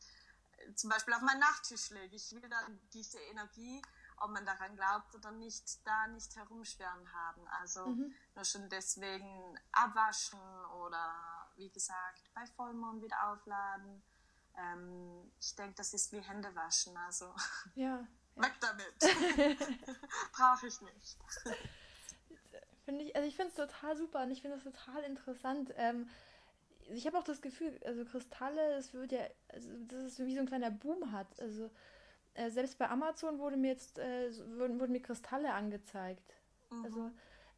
[0.57, 2.15] äh, zum Beispiel auf meinen Nachttisch lege.
[2.15, 3.81] Ich will dann diese Energie,
[4.17, 7.47] ob man daran glaubt oder nicht, da nicht herumschweren haben.
[7.59, 8.13] Also mhm.
[8.35, 10.39] nur schon deswegen abwaschen
[10.83, 14.03] oder wie gesagt bei Vollmond wieder aufladen
[14.57, 16.95] ähm, ich denke, das ist wie Hände waschen.
[16.97, 17.33] Also
[17.75, 18.93] ja, weg damit.
[20.31, 21.17] Brauche ich nicht.
[22.85, 25.73] Finde ich, also ich finde es total super und ich finde es total interessant.
[25.75, 26.07] Ähm,
[26.93, 30.41] ich habe auch das Gefühl, also Kristalle, das wird ja, also das ist wie so
[30.41, 31.27] ein kleiner Boom hat.
[31.39, 31.71] Also
[32.35, 36.35] äh, selbst bei Amazon wurde mir jetzt äh, wurden, wurden mir Kristalle angezeigt.
[36.69, 36.85] Mhm.
[36.85, 37.11] Also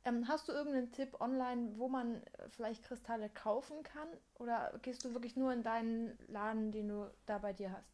[0.08, 4.08] ähm, hast du irgendeinen Tipp online, wo man äh, vielleicht Kristalle kaufen kann?
[4.36, 7.92] Oder gehst du wirklich nur in deinen Laden, den du da bei dir hast?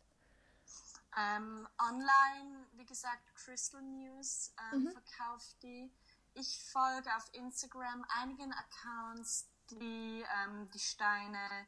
[1.18, 4.92] Ähm, online, wie gesagt, Crystal News ähm, mhm.
[4.92, 5.92] verkauft die.
[6.36, 11.68] Ich folge auf Instagram einigen Accounts, die ähm, die Steine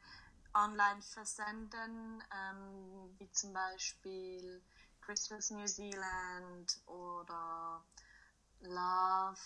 [0.53, 4.63] online versenden, ähm, wie zum Beispiel
[5.01, 7.83] Crystals New Zealand oder
[8.61, 9.37] Love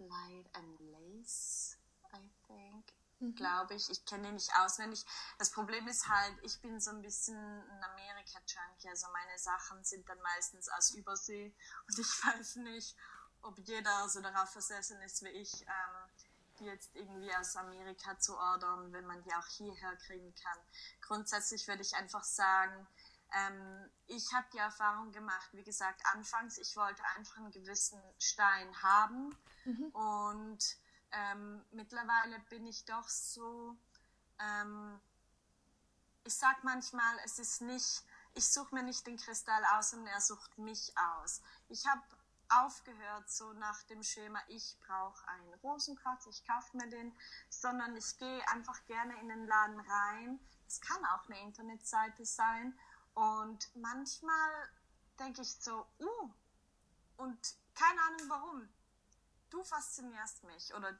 [0.00, 1.76] Light and Lace,
[2.12, 2.92] I think.
[3.20, 3.34] Mhm.
[3.34, 3.90] Glaube ich.
[3.90, 5.04] Ich kenne ihn nicht auswendig.
[5.38, 8.88] Das Problem ist halt, ich bin so ein bisschen ein Amerika-Junkie.
[8.88, 11.54] Also meine Sachen sind dann meistens aus Übersee.
[11.88, 12.96] Und ich weiß nicht,
[13.42, 16.10] ob jeder so darauf versessen ist wie ich, ähm,
[16.58, 20.58] die jetzt irgendwie aus Amerika zu ordern, wenn man die auch hierher kriegen kann.
[21.02, 22.86] Grundsätzlich würde ich einfach sagen,
[23.32, 28.82] ähm, ich habe die Erfahrung gemacht, wie gesagt, anfangs, ich wollte einfach einen gewissen Stein
[28.82, 29.86] haben mhm.
[29.92, 30.76] und
[31.12, 33.76] ähm, mittlerweile bin ich doch so,
[34.38, 35.00] ähm,
[36.24, 40.20] ich sag manchmal, es ist nicht, ich suche mir nicht den Kristall aus, sondern er
[40.20, 41.40] sucht mich aus.
[41.68, 42.02] Ich habe
[42.48, 47.16] aufgehört, so nach dem Schema, ich brauche einen Rosenkratz, ich kaufe mir den,
[47.48, 50.40] sondern ich gehe einfach gerne in den Laden rein.
[50.66, 52.78] Es kann auch eine Internetseite sein
[53.16, 54.70] und manchmal
[55.18, 56.30] denke ich so, uh,
[57.16, 57.38] und
[57.74, 58.68] keine Ahnung warum.
[59.48, 60.98] Du faszinierst mich oder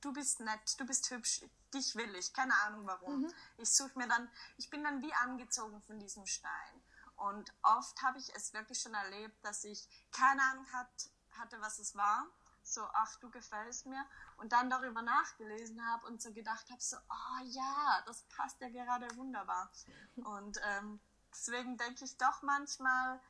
[0.00, 1.42] du bist nett, du bist hübsch,
[1.74, 3.22] dich will ich, keine Ahnung warum.
[3.22, 3.34] Mhm.
[3.58, 6.82] Ich suche mir dann, ich bin dann wie angezogen von diesem Stein.
[7.16, 11.78] Und oft habe ich es wirklich schon erlebt, dass ich keine Ahnung hat, hatte, was
[11.78, 12.26] es war.
[12.62, 14.02] So, ach, du gefällst mir.
[14.38, 18.70] Und dann darüber nachgelesen habe und so gedacht habe, so, oh ja, das passt ja
[18.70, 19.70] gerade wunderbar.
[20.16, 21.00] Und ähm,
[21.34, 23.20] Deswegen denke ich doch manchmal,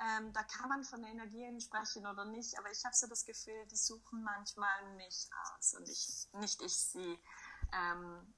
[0.00, 3.66] ähm, da kann man von Energien sprechen oder nicht, aber ich habe so das Gefühl,
[3.70, 7.18] die suchen manchmal mich aus und ich, nicht ich sie.
[7.72, 8.34] Ähm,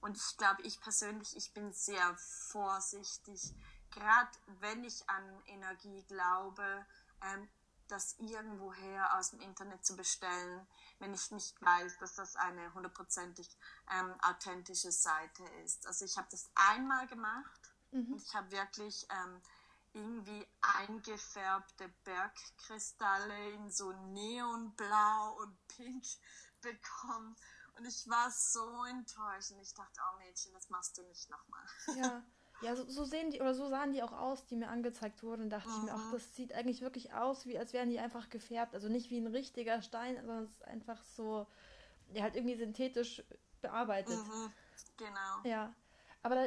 [0.00, 3.54] und ich glaube, ich persönlich, ich bin sehr vorsichtig,
[3.90, 6.86] gerade wenn ich an Energie glaube,
[7.22, 7.48] ähm,
[7.88, 10.66] das irgendwoher aus dem Internet zu bestellen,
[11.00, 13.48] wenn ich nicht weiß, dass das eine hundertprozentig
[13.92, 15.86] ähm, authentische Seite ist.
[15.86, 17.63] Also ich habe das einmal gemacht
[17.94, 18.14] Mhm.
[18.16, 19.40] Ich habe wirklich ähm,
[19.92, 26.04] irgendwie eingefärbte Bergkristalle in so neonblau und pink
[26.60, 27.36] bekommen.
[27.76, 31.64] Und ich war so enttäuscht und ich dachte, oh Mädchen, das machst du nicht nochmal.
[31.96, 32.22] Ja,
[32.62, 35.42] Ja, so, so, sehen die, oder so sahen die auch aus, die mir angezeigt wurden.
[35.42, 35.76] Und dachte mhm.
[35.76, 38.74] ich mir, ach, das sieht eigentlich wirklich aus, wie als wären die einfach gefärbt.
[38.74, 41.46] Also nicht wie ein richtiger Stein, sondern es ist einfach so,
[42.12, 43.22] ja, halt irgendwie synthetisch
[43.60, 44.16] bearbeitet.
[44.16, 44.52] Mhm.
[44.96, 45.40] Genau.
[45.44, 45.74] Ja.
[46.22, 46.46] Aber da,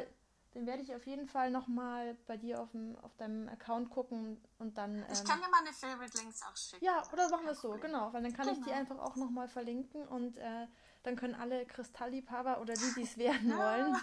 [0.54, 4.42] den werde ich auf jeden Fall nochmal bei dir auf, dem, auf deinem Account gucken
[4.58, 4.96] und dann.
[4.96, 6.84] Ähm, ich kann dir meine Favorite Links auch schicken.
[6.84, 8.12] Ja, oder machen wir es so, genau.
[8.12, 8.58] Weil dann kann genau.
[8.58, 8.78] ich die genau.
[8.78, 10.66] einfach auch nochmal verlinken und äh,
[11.02, 13.96] dann können alle Kristallliebhaber oder die, die es werden wollen,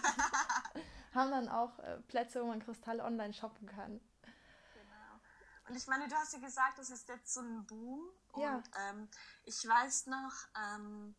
[1.14, 4.00] haben dann auch äh, Plätze, wo man Kristall online shoppen kann.
[4.22, 5.68] Genau.
[5.68, 8.08] Und ich meine, du hast ja gesagt, das ist jetzt so ein Boom.
[8.32, 8.62] Und ja.
[8.88, 9.08] ähm,
[9.44, 11.16] ich weiß noch, ähm,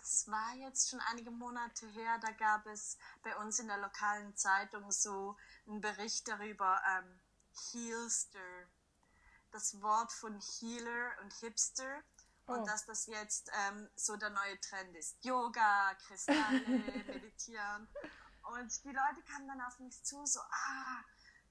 [0.00, 4.34] das war jetzt schon einige Monate her, da gab es bei uns in der lokalen
[4.36, 5.36] Zeitung so
[5.66, 7.20] einen Bericht darüber, ähm,
[7.70, 8.38] Heelster.
[9.50, 12.02] Das Wort von Healer und Hipster.
[12.46, 12.54] Oh.
[12.54, 15.22] Und dass das jetzt ähm, so der neue Trend ist.
[15.24, 16.60] Yoga, Kristalle,
[17.06, 17.88] Meditieren.
[18.54, 21.04] Und die Leute kamen dann auf mich zu, so, ah,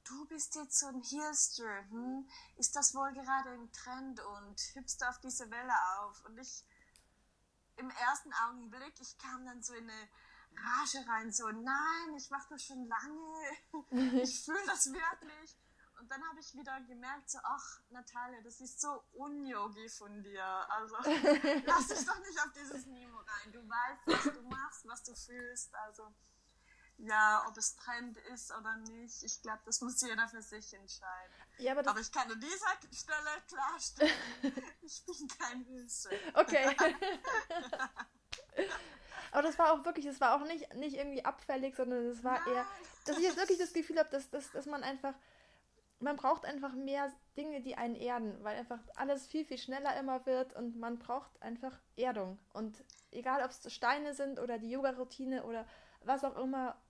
[0.05, 2.27] du bist jetzt so ein Heelster, hm?
[2.55, 6.25] Ist das wohl gerade im Trend und hüpfst auf diese Welle auf?
[6.25, 6.65] Und ich
[7.79, 10.09] im ersten Augenblick, ich kam dann so in eine
[10.51, 15.55] Rage rein, so, nein, ich mache das schon lange, ich fühle das wirklich.
[15.99, 20.45] Und dann habe ich wieder gemerkt, so, ach, Natalia, das ist so unyogi von dir.
[20.71, 20.95] Also,
[21.65, 23.51] lass dich doch nicht auf dieses Niveau rein.
[23.51, 25.75] Du weißt, was du machst, was du fühlst.
[25.75, 26.13] Also,
[26.99, 31.35] ja, ob es Trend ist oder nicht, ich glaube, das muss jeder für sich entscheiden.
[31.59, 34.13] Ja, aber, aber, ich kann an dieser Stelle klarstellen,
[34.81, 36.09] ich bin kein Hilfe.
[36.33, 36.75] Okay.
[39.31, 42.39] aber das war auch wirklich, das war auch nicht, nicht irgendwie abfällig, sondern es war
[42.45, 42.55] Nein.
[42.55, 42.65] eher,
[43.05, 45.13] dass ich jetzt wirklich das Gefühl habe, dass, dass, dass man einfach,
[45.99, 50.25] man braucht einfach mehr Dinge, die einen erden, weil einfach alles viel, viel schneller immer
[50.25, 52.39] wird und man braucht einfach Erdung.
[52.53, 55.67] Und egal, ob es Steine sind oder die Yoga-Routine oder
[56.05, 56.81] was auch immer,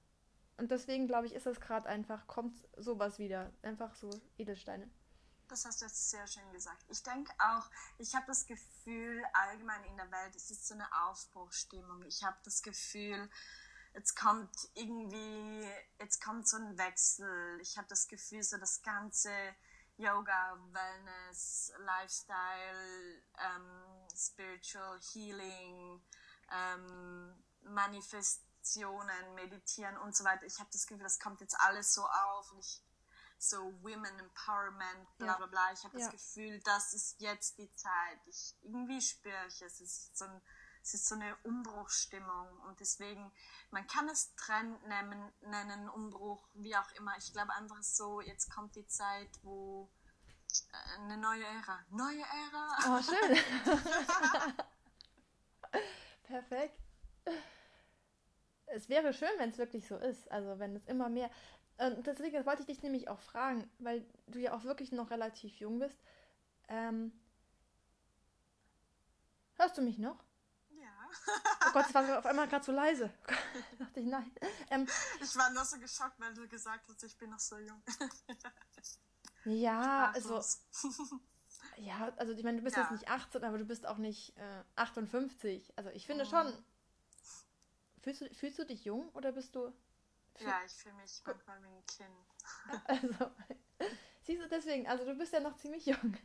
[0.59, 3.51] und deswegen glaube ich, ist es gerade einfach, kommt sowas wieder.
[3.61, 4.89] Einfach so Edelsteine.
[5.47, 6.83] Das hast du jetzt sehr schön gesagt.
[6.89, 7.65] Ich denke auch,
[7.97, 12.03] ich habe das Gefühl, allgemein in der Welt, es ist so eine Aufbruchstimmung.
[12.03, 13.29] Ich habe das Gefühl,
[13.93, 15.67] jetzt kommt irgendwie,
[15.97, 17.59] jetzt kommt so ein Wechsel.
[17.61, 19.31] Ich habe das Gefühl, so das ganze
[19.97, 26.01] Yoga, Wellness, Lifestyle, ähm, Spiritual Healing,
[26.51, 30.45] ähm, Manifest Meditationen, Meditieren und so weiter.
[30.45, 32.81] Ich habe das Gefühl, das kommt jetzt alles so auf und ich
[33.37, 35.71] so Women Empowerment, bla bla bla.
[35.73, 36.05] Ich habe ja.
[36.05, 38.19] das Gefühl, das ist jetzt die Zeit.
[38.27, 39.79] Ich irgendwie spüre ich es.
[39.79, 40.41] Ist so ein,
[40.83, 43.31] es ist so eine Umbruchstimmung und deswegen,
[43.71, 47.15] man kann es Trend nennen, nennen, Umbruch, wie auch immer.
[47.17, 49.89] Ich glaube einfach so, jetzt kommt die Zeit, wo
[50.73, 51.79] äh, eine neue Ära.
[51.91, 52.77] Neue Ära!
[52.87, 53.37] Oh, schön!
[56.23, 56.79] Perfekt
[58.73, 60.31] es wäre schön, wenn es wirklich so ist.
[60.31, 61.29] Also wenn es immer mehr.
[61.77, 65.59] Und deswegen wollte ich dich nämlich auch fragen, weil du ja auch wirklich noch relativ
[65.59, 65.97] jung bist.
[66.67, 67.11] Ähm,
[69.55, 70.21] hörst du mich noch?
[70.69, 71.09] Ja.
[71.67, 73.11] oh Gott, es war auf einmal gerade so leise.
[73.79, 74.29] dachte ich, nein.
[74.69, 74.87] Ähm,
[75.21, 77.81] ich war noch so geschockt, weil du gesagt hast, ich bin noch so jung.
[79.45, 80.43] ja, also.
[81.77, 82.83] ja, also ich meine, du bist ja.
[82.83, 85.73] jetzt nicht 18, aber du bist auch nicht äh, 58.
[85.77, 86.29] Also ich finde mhm.
[86.29, 86.65] schon,
[88.01, 89.71] Fühlst du, fühlst du dich jung oder bist du.
[90.39, 92.09] Ja, ich fühle mich manchmal wie ein Kind.
[92.87, 93.31] Also,
[94.21, 96.17] siehst du deswegen, also du bist ja noch ziemlich jung.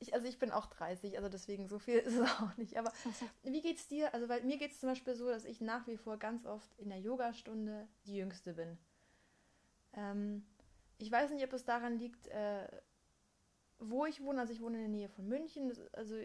[0.00, 2.76] Ich, also ich bin auch 30, also deswegen so viel ist es auch nicht.
[2.76, 2.92] Aber
[3.42, 4.12] wie geht's dir?
[4.12, 6.74] Also, weil mir geht es zum Beispiel so, dass ich nach wie vor ganz oft
[6.78, 8.78] in der Yogastunde die Jüngste bin.
[9.94, 10.46] Ähm,
[10.98, 12.68] ich weiß nicht, ob es daran liegt, äh,
[13.78, 14.40] wo ich wohne.
[14.40, 15.72] Also ich wohne in der Nähe von München.
[15.92, 16.16] Also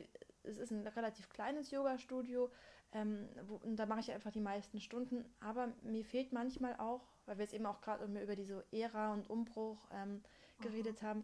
[0.44, 2.52] es ist ein relativ kleines Yoga-Studio.
[2.92, 5.26] Ähm, wo, und da mache ich einfach die meisten Stunden.
[5.40, 9.30] Aber mir fehlt manchmal auch, weil wir jetzt eben auch gerade über diese Ära und
[9.30, 10.24] Umbruch ähm,
[10.60, 11.24] geredet haben.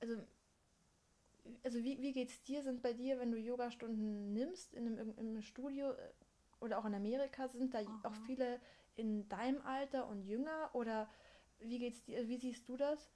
[0.00, 0.16] Also,
[1.62, 2.62] also wie, wie geht es dir?
[2.62, 6.12] Sind bei dir, wenn du Yoga-Stunden nimmst in einem, in einem Studio äh,
[6.60, 8.00] oder auch in Amerika, sind da Aha.
[8.04, 8.60] auch viele
[8.96, 10.70] in deinem Alter und jünger?
[10.72, 11.08] Oder
[11.60, 12.26] wie geht's dir?
[12.26, 13.10] Wie siehst du das?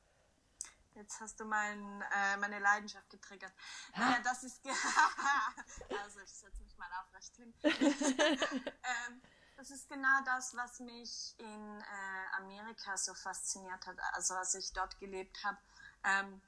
[0.94, 3.52] Jetzt hast du mein, äh, meine Leidenschaft getriggert.
[3.96, 4.60] Naja, das ist.
[6.02, 7.54] also, ich setze mich mal aufrecht hin.
[7.62, 9.22] ähm,
[9.56, 13.96] das ist genau das, was mich in äh, Amerika so fasziniert hat.
[14.14, 15.58] Also, als ich dort gelebt habe.
[16.02, 16.42] Ähm,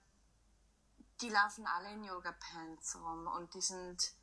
[1.22, 4.14] die laufen alle in Yoga-Pants rum und die sind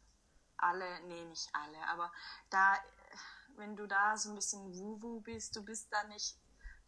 [0.57, 2.11] alle, nee, nicht alle, aber
[2.49, 2.77] da,
[3.55, 6.37] wenn du da so ein bisschen Wu-Wu bist, du bist da nicht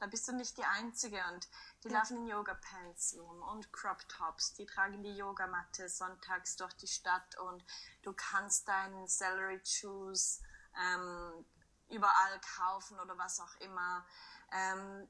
[0.01, 1.47] da bist du nicht die Einzige und
[1.83, 1.99] die ja.
[1.99, 4.55] laufen in Yoga-Pants rum und Crop-Tops.
[4.55, 7.63] Die tragen die Yogamatte sonntags durch die Stadt und
[8.01, 10.41] du kannst deinen Celery Shoes
[10.75, 11.45] ähm,
[11.89, 14.03] überall kaufen oder was auch immer.
[14.51, 15.07] Ähm,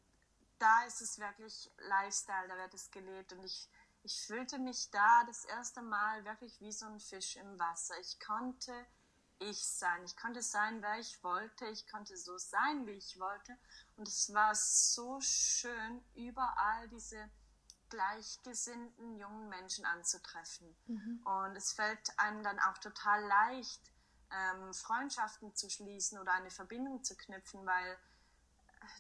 [0.60, 3.70] da ist es wirklich Lifestyle, da wird es gelebt und ich,
[4.04, 7.98] ich fühlte mich da das erste Mal wirklich wie so ein Fisch im Wasser.
[8.02, 8.74] Ich konnte
[9.42, 10.04] ich sein.
[10.06, 11.66] Ich konnte sein, wer ich wollte.
[11.68, 13.58] Ich konnte so sein, wie ich wollte.
[13.98, 17.30] Und es war so schön, überall diese
[17.90, 20.76] gleichgesinnten jungen Menschen anzutreffen.
[20.88, 21.22] Mhm.
[21.26, 23.82] Und es fällt einem dann auch total leicht,
[24.32, 27.98] ähm, Freundschaften zu schließen oder eine Verbindung zu knüpfen, weil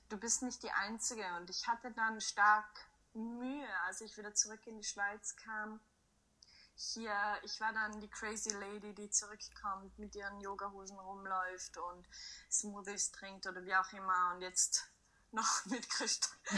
[0.10, 1.26] du bist nicht die Einzige.
[1.38, 5.80] Und ich hatte dann stark Mühe, als ich wieder zurück in die Schweiz kam.
[6.84, 7.14] Hier,
[7.44, 12.08] ich war dann die crazy Lady, die zurückkommt, mit ihren Yogahosen rumläuft und
[12.50, 14.34] Smoothies trinkt oder wie auch immer.
[14.34, 14.84] Und jetzt
[15.32, 15.88] noch mit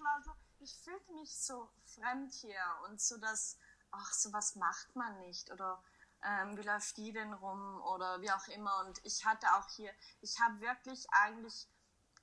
[0.00, 3.58] war so, ich fühlte mich so fremd hier und so, dass,
[3.90, 5.82] ach, sowas macht man nicht oder
[6.22, 8.84] ähm, wie läuft die denn rum oder wie auch immer.
[8.86, 11.66] Und ich hatte auch hier, ich habe wirklich eigentlich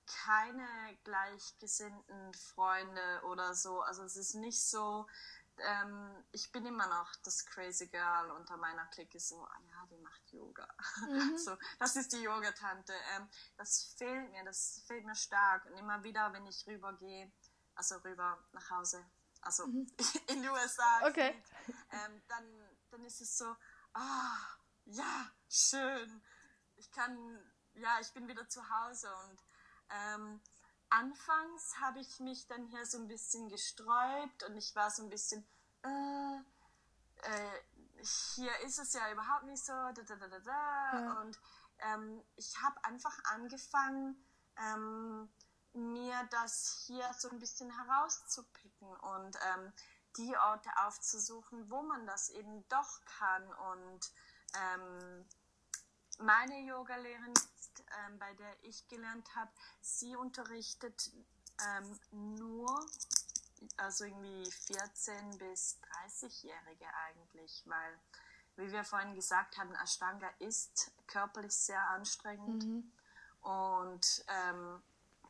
[0.08, 3.82] keine gleichgesinnten Freunde oder so.
[3.82, 5.08] Also es ist nicht so,
[5.60, 9.98] ähm, ich bin immer noch das crazy Girl unter meiner Clique, so, ah ja, die
[9.98, 10.68] macht Yoga.
[11.10, 11.38] Mhm.
[11.38, 12.94] so, das ist die Yogatante.
[13.16, 13.28] Ähm,
[13.58, 15.66] das fehlt mir, das fehlt mir stark.
[15.66, 17.32] Und immer wieder, wenn ich rübergehe,
[17.76, 19.06] also rüber nach Hause,
[19.42, 19.88] also mhm.
[20.28, 21.34] in die USA, okay.
[21.34, 23.56] Geht, ähm, dann, dann ist es so,
[23.94, 24.38] ah,
[24.86, 26.24] ja, schön.
[26.76, 27.40] Ich kann,
[27.74, 29.44] ja, ich bin wieder zu Hause und
[29.90, 30.42] ähm,
[30.90, 35.10] anfangs habe ich mich dann hier so ein bisschen gesträubt und ich war so ein
[35.10, 35.46] bisschen,
[35.84, 36.38] äh,
[37.24, 37.62] äh,
[38.00, 41.00] hier ist es ja überhaupt nicht so, da, da, da, da, da.
[41.00, 41.22] Ja.
[41.22, 41.40] Und
[41.80, 44.24] ähm, ich habe einfach angefangen,
[44.58, 45.30] ähm,
[45.74, 49.74] mir das hier so ein bisschen herauszupicken und ähm,
[50.18, 53.44] die Orte aufzusuchen, wo man das eben doch kann.
[53.54, 54.12] Und
[54.56, 55.26] ähm,
[56.20, 57.34] meine Yogalehrerin,
[57.80, 59.52] ähm, bei der ich gelernt habe,
[59.82, 61.12] sie unterrichtet
[61.62, 62.86] ähm, nur,
[63.78, 68.00] also irgendwie 14- bis 30-Jährige eigentlich, weil,
[68.56, 72.64] wie wir vorhin gesagt haben, Ashtanga ist körperlich sehr anstrengend.
[72.64, 72.92] Mhm.
[73.42, 74.82] Und ähm,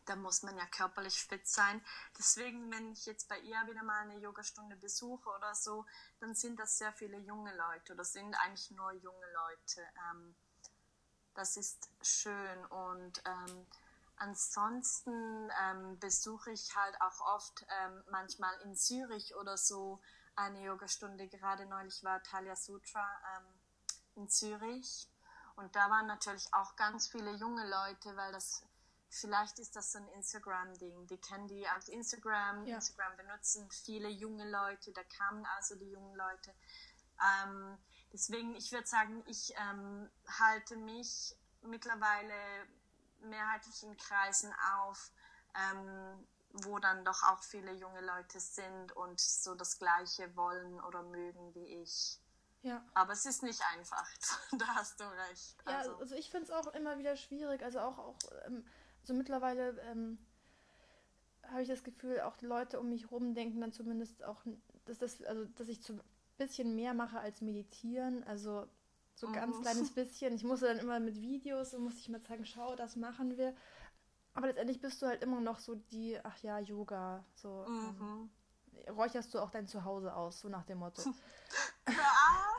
[0.08, 1.84] da muss man ja körperlich fit sein.
[2.18, 5.86] Deswegen, wenn ich jetzt bei ihr wieder mal eine Yogastunde besuche oder so,
[6.20, 9.82] dann sind das sehr viele junge Leute oder sind eigentlich nur junge Leute.
[10.12, 10.36] Ähm,
[11.38, 13.68] das ist schön und ähm,
[14.18, 20.02] ansonsten ähm, besuche ich halt auch oft ähm, manchmal in Zürich oder so
[20.36, 21.28] eine Yogastunde.
[21.28, 23.08] Gerade neulich war Talia Sutra
[23.38, 25.08] ähm, in Zürich
[25.56, 28.64] und da waren natürlich auch ganz viele junge Leute, weil das
[29.10, 31.08] Vielleicht ist das so ein Instagram-Ding.
[31.08, 32.66] Die kennen die auf Instagram.
[32.66, 32.76] Ja.
[32.76, 34.92] Instagram benutzen viele junge Leute.
[34.92, 36.54] Da kamen also die jungen Leute.
[37.22, 37.78] Ähm,
[38.18, 40.10] deswegen, ich würde sagen, ich ähm,
[40.40, 42.34] halte mich mittlerweile
[43.22, 45.12] mehrheitlich in Kreisen auf,
[45.54, 51.04] ähm, wo dann doch auch viele junge Leute sind und so das Gleiche wollen oder
[51.04, 52.20] mögen wie ich.
[52.64, 52.84] Ja.
[52.96, 54.10] Aber es ist nicht einfach,
[54.58, 55.56] da hast du recht.
[55.66, 55.92] Also.
[55.92, 58.66] Ja, also ich finde es auch immer wieder schwierig, also auch, auch ähm,
[59.04, 60.18] so mittlerweile ähm,
[61.44, 64.44] habe ich das Gefühl, auch die Leute um mich herum denken dann zumindest auch,
[64.86, 66.02] dass das, also dass ich ein
[66.38, 68.24] bisschen mehr mache als meditieren.
[68.24, 68.68] Also
[69.16, 69.62] so ganz oh.
[69.62, 70.36] kleines bisschen.
[70.36, 73.56] Ich musste dann immer mit Videos und musste ich mal sagen, schau, das machen wir.
[74.34, 77.24] Aber letztendlich bist du halt immer noch so die, ach ja, Yoga.
[77.34, 78.30] So mhm.
[78.86, 81.02] ähm, räucherst du auch dein Zuhause aus, so nach dem Motto.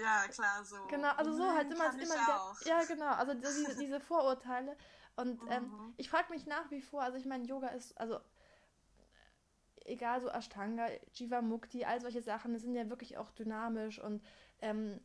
[0.02, 0.76] Ja, klar, so.
[0.88, 2.56] Genau, also so halt immer, immer wieder.
[2.64, 4.76] Ja, genau, also diese, diese Vorurteile.
[5.16, 5.94] Und ähm, mhm.
[5.96, 8.18] ich frage mich nach wie vor, also ich meine, Yoga ist, also
[9.84, 14.22] egal so Ashtanga, Jivamukti, all solche Sachen, sind ja wirklich auch dynamisch und
[14.60, 15.00] ähm,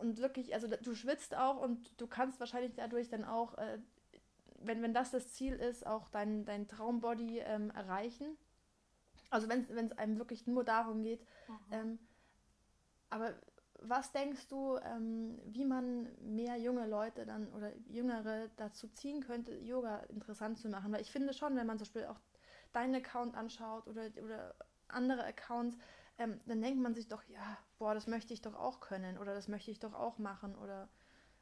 [0.00, 3.78] und wirklich, also du schwitzt auch und du kannst wahrscheinlich dadurch dann auch, äh,
[4.60, 8.36] wenn, wenn das das Ziel ist, auch dein, dein Traumbody ähm, erreichen.
[9.30, 11.20] Also wenn es einem wirklich nur darum geht.
[11.20, 11.72] Mhm.
[11.72, 11.98] Ähm,
[13.10, 13.34] aber
[13.80, 19.54] was denkst du, ähm, wie man mehr junge Leute dann oder Jüngere dazu ziehen könnte,
[19.56, 20.92] Yoga interessant zu machen?
[20.92, 22.20] Weil ich finde schon, wenn man zum Beispiel auch
[22.72, 24.54] deinen Account anschaut oder, oder
[24.88, 25.76] andere Accounts,
[26.18, 29.34] ähm, dann denkt man sich doch, ja, boah, das möchte ich doch auch können oder
[29.34, 30.88] das möchte ich doch auch machen oder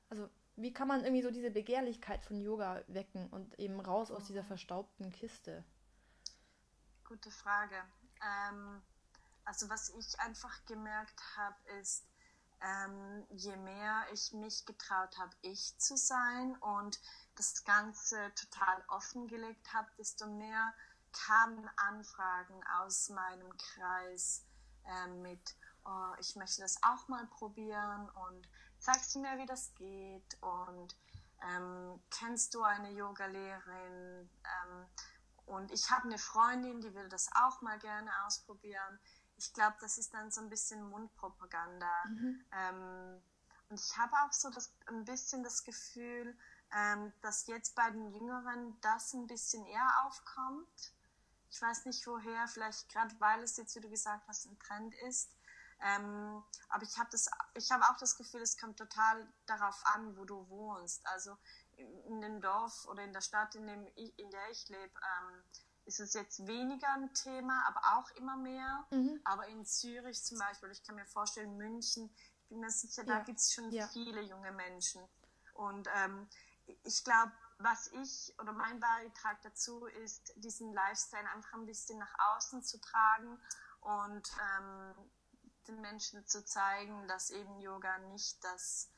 [0.09, 4.25] also wie kann man irgendwie so diese Begehrlichkeit von Yoga wecken und eben raus aus
[4.25, 5.65] dieser verstaubten Kiste?
[7.05, 7.77] Gute Frage.
[8.23, 8.83] Ähm,
[9.45, 12.07] also was ich einfach gemerkt habe, ist,
[12.63, 16.99] ähm, je mehr ich mich getraut habe, ich zu sein und
[17.35, 20.73] das Ganze total offengelegt habe, desto mehr
[21.27, 24.45] kamen Anfragen aus meinem Kreis
[24.85, 28.49] äh, mit, oh, ich möchte das auch mal probieren und
[28.79, 30.97] zeigst du mir, wie das geht und
[31.43, 34.29] ähm, kennst du eine Yoga-Lehrerin?
[34.45, 34.87] Ähm,
[35.47, 38.99] und ich habe eine Freundin, die will das auch mal gerne ausprobieren.
[39.37, 41.93] Ich glaube, das ist dann so ein bisschen Mundpropaganda.
[42.09, 42.45] Mhm.
[42.53, 43.23] Ähm,
[43.69, 46.37] und ich habe auch so das, ein bisschen das Gefühl,
[46.75, 50.93] ähm, dass jetzt bei den Jüngeren das ein bisschen eher aufkommt.
[51.57, 54.95] Ich weiß nicht woher, vielleicht gerade weil es jetzt, wie du gesagt hast, ein Trend
[55.09, 55.35] ist.
[55.81, 60.47] Ähm, aber ich habe hab auch das Gefühl, es kommt total darauf an, wo du
[60.51, 61.07] wohnst.
[61.07, 61.35] Also
[61.77, 65.43] in dem Dorf oder in der Stadt, in, dem ich, in der ich lebe, ähm,
[65.87, 68.85] ist es jetzt weniger ein Thema, aber auch immer mehr.
[68.91, 69.19] Mhm.
[69.25, 72.11] Aber in Zürich zum Beispiel, ich kann mir vorstellen, München,
[72.43, 73.17] ich bin mir sicher, ja.
[73.17, 73.89] da gibt es schon ja.
[73.89, 75.03] viele junge Menschen.
[75.55, 76.29] Und ähm,
[76.83, 82.15] ich glaube, was ich oder mein Beitrag dazu ist, diesen Lifestyle einfach ein bisschen nach
[82.37, 83.39] außen zu tragen
[83.81, 84.95] und ähm,
[85.67, 88.91] den Menschen zu zeigen, dass eben Yoga nicht das,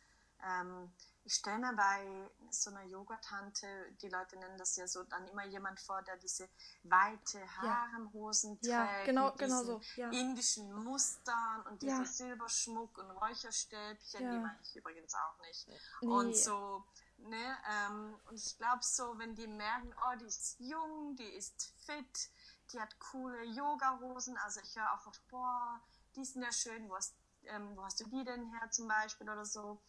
[0.42, 0.92] ähm,
[1.24, 3.66] ich stelle mir bei so einer Yogatante,
[4.02, 6.48] die Leute nennen das ja so, dann immer jemand vor, der diese
[6.82, 8.86] weite Haremhosen ja.
[8.86, 9.80] trägt, ja, genau, mit genau so.
[9.96, 10.10] ja.
[10.10, 12.04] indischen Mustern und dieser ja.
[12.04, 15.68] Silberschmuck und Räucherstäbchen, die meine ich übrigens auch nicht.
[15.68, 16.08] Nee.
[16.08, 16.84] Und so,
[17.18, 21.72] ne, ähm, und ich glaube so, wenn die merken, oh, die ist jung, die ist
[21.84, 22.30] fit,
[22.72, 25.80] die hat coole Yoga-Hosen, also ich höre auch oft, boah,
[26.16, 27.14] die sind ja schön, wo hast,
[27.44, 29.80] ähm, wo hast du die denn her zum Beispiel oder so,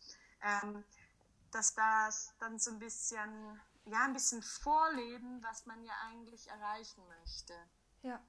[0.42, 0.84] ähm,
[1.52, 7.02] dass das dann so ein bisschen, ja, ein bisschen vorleben, was man ja eigentlich erreichen
[7.08, 7.54] möchte.
[8.04, 8.22] Ja.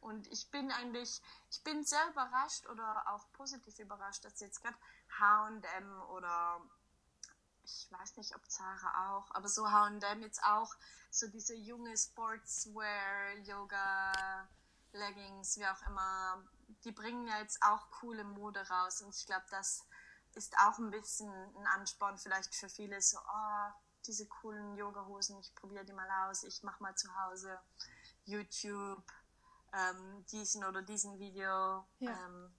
[0.00, 4.76] Und ich bin eigentlich, ich bin sehr überrascht oder auch positiv überrascht, dass jetzt gerade
[5.18, 6.60] H&M oder
[7.64, 10.74] ich weiß nicht, ob Zara auch, aber so H&M jetzt auch
[11.10, 14.48] so diese junge Sportswear, Yoga,
[14.92, 16.42] Leggings, wie auch immer,
[16.84, 19.86] die bringen ja jetzt auch coole Mode raus und ich glaube, das
[20.34, 23.72] ist auch ein bisschen ein Ansporn vielleicht für viele, so, oh,
[24.06, 27.58] diese coolen Yoga-Hosen, ich probiere die mal aus, ich mache mal zu Hause
[28.24, 29.04] YouTube,
[29.72, 31.86] ähm, diesen oder diesen Video.
[31.98, 32.10] Ja.
[32.10, 32.54] Ähm,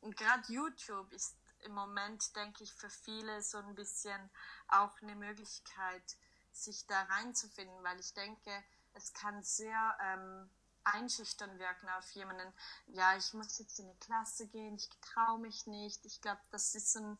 [0.00, 4.30] und gerade YouTube ist im Moment, denke ich, für viele so ein bisschen
[4.68, 6.16] auch eine Möglichkeit,
[6.52, 8.50] sich da reinzufinden, weil ich denke,
[8.94, 10.48] es kann sehr ähm,
[10.84, 12.52] einschüchtern wirken auf jemanden,
[12.86, 16.04] ja, ich muss jetzt in eine Klasse gehen, ich traue mich nicht.
[16.04, 17.18] Ich glaube, das ist ein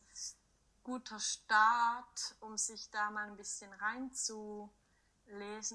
[0.83, 4.71] guter Start, um sich da mal ein bisschen reinzulesen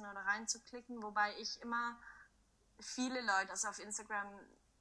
[0.07, 2.01] oder reinzuklicken, wobei ich immer
[2.79, 4.29] viele Leute, also auf Instagram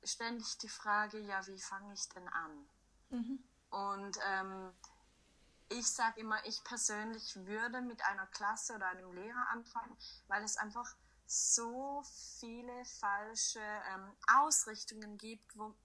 [0.03, 2.69] ständig die Frage, ja, wie fange ich denn an?
[3.09, 3.43] Mhm.
[3.69, 4.73] Und ähm,
[5.69, 9.95] ich sage immer, ich persönlich würde mit einer Klasse oder einem Lehrer anfangen,
[10.27, 10.95] weil es einfach
[11.25, 12.03] so
[12.39, 15.75] viele falsche ähm, Ausrichtungen gibt, wo,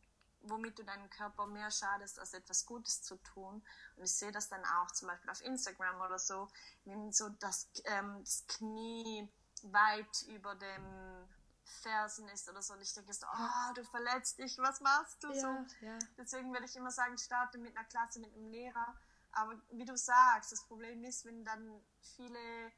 [0.40, 3.62] womit du deinem Körper mehr schadest, als etwas Gutes zu tun.
[3.96, 6.48] Und ich sehe das dann auch zum Beispiel auf Instagram oder so,
[6.86, 9.28] wenn so das, ähm, das Knie
[9.64, 11.23] weit über dem
[11.64, 12.74] Fersen ist oder so.
[12.74, 15.86] Und ich denke so, oh, du verletzt dich, was machst du ja, so?
[15.86, 15.98] Ja.
[16.18, 18.94] Deswegen würde ich immer sagen, starte mit einer Klasse, mit einem Lehrer.
[19.32, 21.80] Aber wie du sagst, das Problem ist, wenn dann
[22.16, 22.72] viele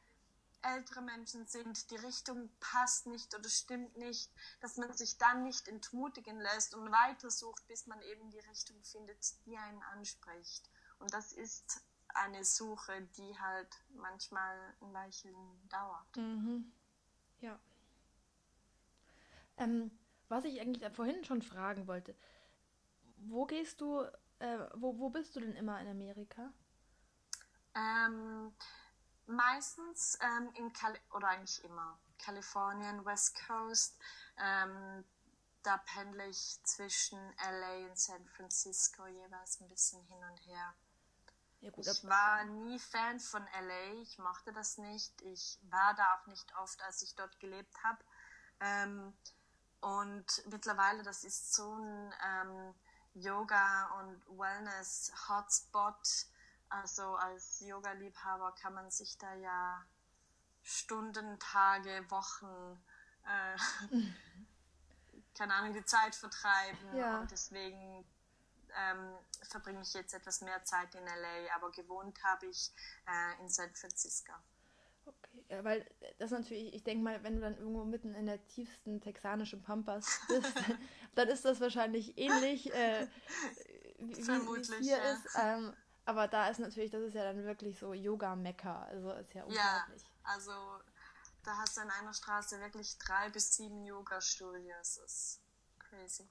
[0.63, 5.69] ältere Menschen sind, die Richtung passt nicht oder stimmt nicht, dass man sich dann nicht
[5.69, 10.69] entmutigen lässt und weitersucht, bis man eben die Richtung findet, die einen anspricht.
[10.99, 15.35] Und das ist eine Suche, die halt manchmal ein Weilchen
[15.69, 16.17] dauert.
[16.17, 16.73] Mhm.
[17.41, 17.59] Ja.
[19.59, 19.91] Ähm,
[20.29, 22.15] was ich eigentlich vorhin schon fragen wollte,
[23.17, 24.01] wo gehst du,
[24.39, 26.53] äh, wo, wo bist du denn immer in Amerika?
[27.75, 28.55] Ähm,
[29.27, 33.99] meistens ähm, in Kali oder eigentlich immer Kalifornien, West Coast.
[34.39, 35.05] Ähm,
[35.63, 40.75] da pendle ich zwischen LA und San Francisco jeweils ein bisschen hin und her.
[41.61, 45.21] Ja, gut, ich war nie Fan von LA, ich mochte das nicht.
[45.23, 47.99] Ich war da auch nicht oft, als ich dort gelebt habe.
[48.61, 49.13] Ähm,
[49.81, 52.75] und mittlerweile, das ist so ein ähm,
[53.15, 56.27] Yoga- und Wellness-Hotspot
[56.69, 59.85] also als Yoga-Liebhaber kann man sich da ja
[60.63, 62.83] Stunden, Tage, Wochen,
[63.25, 63.57] äh,
[65.39, 66.97] keine Ahnung, die Zeit vertreiben.
[66.97, 67.21] Ja.
[67.21, 68.05] Und deswegen
[68.77, 69.15] ähm,
[69.49, 72.73] verbringe ich jetzt etwas mehr Zeit in LA, aber gewohnt habe ich
[73.07, 74.33] äh, in San Francisco.
[75.07, 75.87] Okay, ja, weil
[76.19, 80.21] das natürlich, ich denke mal, wenn du dann irgendwo mitten in der tiefsten texanischen Pampas
[80.29, 80.53] bist,
[81.15, 83.07] dann ist das wahrscheinlich ähnlich, äh,
[83.99, 85.13] wie, es hier ja.
[85.13, 85.27] ist.
[85.41, 85.73] Ähm,
[86.05, 88.87] aber da ist natürlich, das ist ja dann wirklich so Yoga-Mecker.
[88.87, 90.03] Also ist ja unglaublich.
[90.03, 90.53] Ja, also
[91.43, 94.97] da hast du in einer Straße wirklich drei bis sieben Yoga-Studios.
[94.97, 95.41] Das ist
[95.79, 96.29] crazy.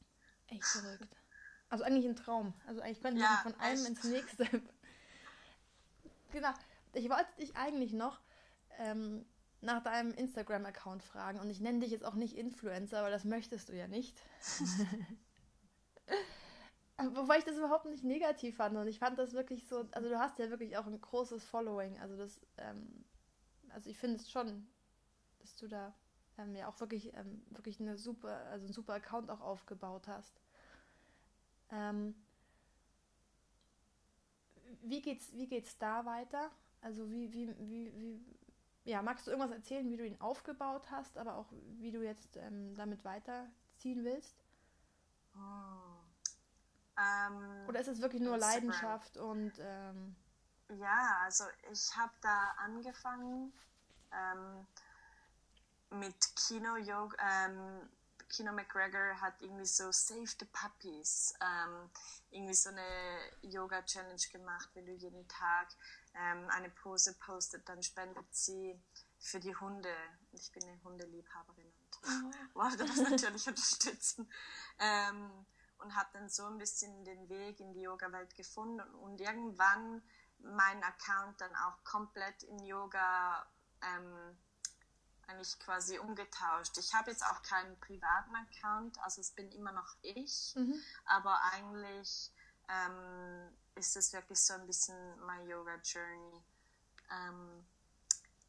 [0.47, 1.15] Echt verrückt.
[1.69, 2.53] Also eigentlich ein Traum.
[2.67, 3.89] Also eigentlich könnte ja, man von einem echt.
[3.89, 4.45] ins nächste.
[6.31, 6.53] genau.
[6.93, 8.21] Ich wollte dich eigentlich noch
[8.79, 9.25] ähm,
[9.61, 13.69] nach deinem Instagram-Account fragen und ich nenne dich jetzt auch nicht Influencer, weil das möchtest
[13.69, 14.17] du ja nicht.
[16.97, 20.17] Wobei ich das überhaupt nicht negativ fand und ich fand das wirklich so, also du
[20.17, 23.03] hast ja wirklich auch ein großes Following, also das, ähm,
[23.69, 24.67] also ich finde es schon,
[25.39, 25.93] dass du da
[26.37, 30.39] ähm, ja auch wirklich, ähm, wirklich eine super, also einen super Account auch aufgebaut hast.
[31.71, 32.15] Ähm,
[34.81, 36.51] wie geht's, wie geht's da weiter?
[36.81, 38.25] Also wie, wie, wie, wie,
[38.85, 42.37] ja, magst du irgendwas erzählen, wie du ihn aufgebaut hast, aber auch wie du jetzt
[42.37, 44.35] ähm, damit weiterziehen willst?
[45.35, 45.95] Oh.
[46.97, 48.53] Ähm, Oder ist es wirklich nur Instagram.
[48.53, 50.15] Leidenschaft und ähm,
[50.69, 53.51] ja, also ich habe da angefangen
[54.13, 54.67] ähm,
[55.99, 57.17] mit Kino Yoga.
[57.19, 57.89] Ähm,
[58.29, 61.89] Kino McGregor hat irgendwie so Save the Puppies, ähm,
[62.31, 62.81] irgendwie so eine
[63.41, 65.67] Yoga Challenge gemacht, wenn du jeden Tag
[66.17, 68.81] ähm, eine Pose postet, dann spendet sie
[69.19, 69.93] für die Hunde.
[70.31, 72.33] Ich bin eine Hundeliebhaberin und mhm.
[72.53, 74.29] wollte das natürlich unterstützen.
[74.79, 75.45] Ähm,
[75.79, 80.01] und habe dann so ein bisschen den Weg in die Yoga-Welt gefunden und irgendwann
[80.39, 83.45] mein Account dann auch komplett in Yoga
[83.81, 84.37] ähm,
[85.27, 86.77] eigentlich quasi umgetauscht.
[86.77, 90.79] Ich habe jetzt auch keinen privaten Account, also es bin immer noch ich, mhm.
[91.05, 92.31] aber eigentlich
[92.69, 94.95] ähm, ist es wirklich so ein bisschen
[95.25, 96.41] my Yoga Journey.
[97.11, 97.65] Ähm,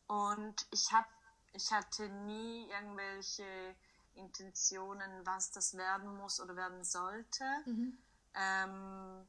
[0.07, 1.09] und ich habe,
[1.53, 3.75] ich hatte nie irgendwelche
[4.15, 7.45] Intentionen, was das werden muss oder werden sollte.
[7.67, 7.99] Mhm.
[8.35, 9.27] Ähm,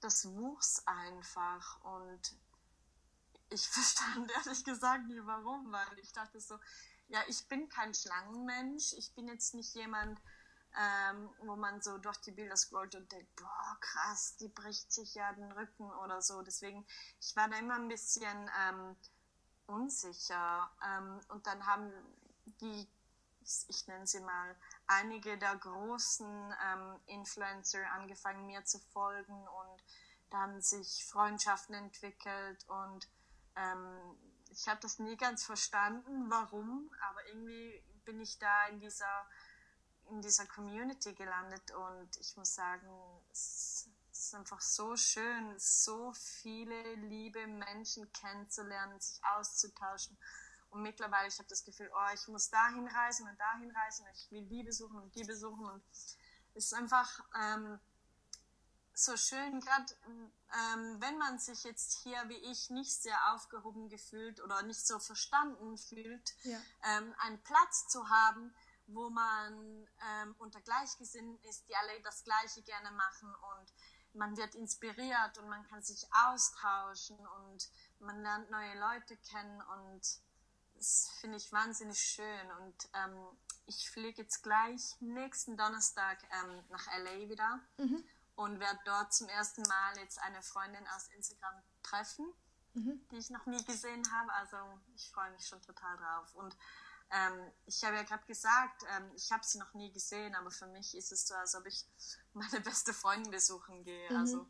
[0.00, 2.36] das wuchs einfach und
[3.50, 6.58] ich verstand ehrlich gesagt nie warum, weil ich dachte so,
[7.08, 10.20] ja, ich bin kein Schlangenmensch, ich bin jetzt nicht jemand,
[10.76, 15.14] ähm, wo man so durch die Bilder scrollt und denkt, boah, krass, die bricht sich
[15.14, 16.42] ja den Rücken oder so.
[16.42, 16.86] Deswegen,
[17.20, 18.96] ich war da immer ein bisschen ähm,
[19.66, 20.70] unsicher.
[20.84, 21.92] Ähm, und dann haben
[22.60, 22.88] die,
[23.68, 24.56] ich nenne sie mal,
[24.86, 29.82] einige der großen ähm, Influencer angefangen, mir zu folgen und
[30.30, 33.08] dann sich Freundschaften entwickelt und
[33.56, 34.16] ähm,
[34.50, 39.26] ich habe das nie ganz verstanden, warum, aber irgendwie bin ich da in dieser
[40.10, 42.88] in dieser Community gelandet und ich muss sagen,
[43.30, 50.18] es ist einfach so schön, so viele liebe Menschen kennenzulernen, sich auszutauschen.
[50.70, 54.30] Und mittlerweile, ich habe das Gefühl, oh, ich muss dahin reisen und dahin reisen ich
[54.30, 55.64] will die besuchen und die besuchen.
[55.64, 55.82] Und
[56.54, 57.80] es ist einfach ähm,
[58.92, 64.42] so schön, gerade ähm, wenn man sich jetzt hier wie ich nicht sehr aufgehoben gefühlt
[64.42, 66.58] oder nicht so verstanden fühlt, ja.
[66.84, 68.52] ähm, einen Platz zu haben,
[68.88, 73.72] wo man ähm, unter Gleichgesinnten ist, die alle das Gleiche gerne machen und
[74.14, 77.70] man wird inspiriert und man kann sich austauschen und
[78.00, 80.02] man lernt neue Leute kennen und
[80.74, 83.26] das finde ich wahnsinnig schön und ähm,
[83.66, 88.02] ich fliege jetzt gleich nächsten Donnerstag ähm, nach LA wieder mhm.
[88.36, 92.32] und werde dort zum ersten Mal jetzt eine Freundin aus Instagram treffen,
[92.74, 93.06] mhm.
[93.10, 94.32] die ich noch nie gesehen habe.
[94.32, 94.56] Also
[94.94, 96.56] ich freue mich schon total drauf und
[97.10, 100.66] ähm, ich habe ja gerade gesagt, ähm, ich habe sie noch nie gesehen, aber für
[100.66, 101.86] mich ist es so, als ob ich
[102.32, 104.10] meine beste Freundin besuchen gehe.
[104.10, 104.16] Mhm.
[104.16, 104.46] Also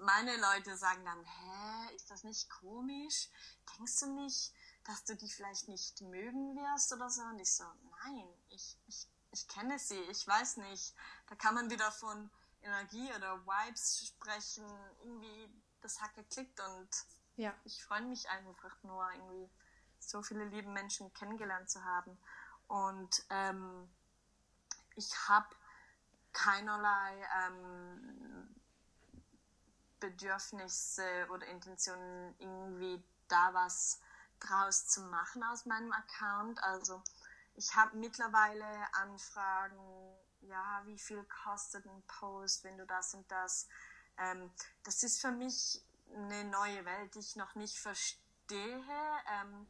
[0.00, 3.28] meine Leute sagen dann, hä, ist das nicht komisch?
[3.76, 4.52] Denkst du nicht,
[4.84, 7.22] dass du die vielleicht nicht mögen wirst oder so?
[7.22, 7.64] Und ich so,
[8.04, 10.94] nein, ich, ich, ich kenne sie, ich weiß nicht.
[11.28, 12.30] Da kann man wieder von
[12.62, 14.66] Energie oder Vibes sprechen.
[15.02, 15.48] Irgendwie,
[15.80, 16.88] das hat geklickt und
[17.36, 17.54] ja.
[17.64, 19.50] ich freue mich einfach nur irgendwie
[20.08, 22.18] so viele liebe Menschen kennengelernt zu haben.
[22.68, 23.88] Und ähm,
[24.96, 25.48] ich habe
[26.32, 28.54] keinerlei ähm,
[30.00, 34.00] Bedürfnisse oder Intentionen, irgendwie da was
[34.40, 36.62] draus zu machen aus meinem Account.
[36.62, 37.02] Also
[37.54, 39.78] ich habe mittlerweile Anfragen,
[40.40, 43.68] ja, wie viel kostet ein Post, wenn du das und das.
[44.18, 44.50] Ähm,
[44.82, 45.82] das ist für mich
[46.14, 48.18] eine neue Welt, die ich noch nicht verstehe.
[48.50, 49.66] Ähm,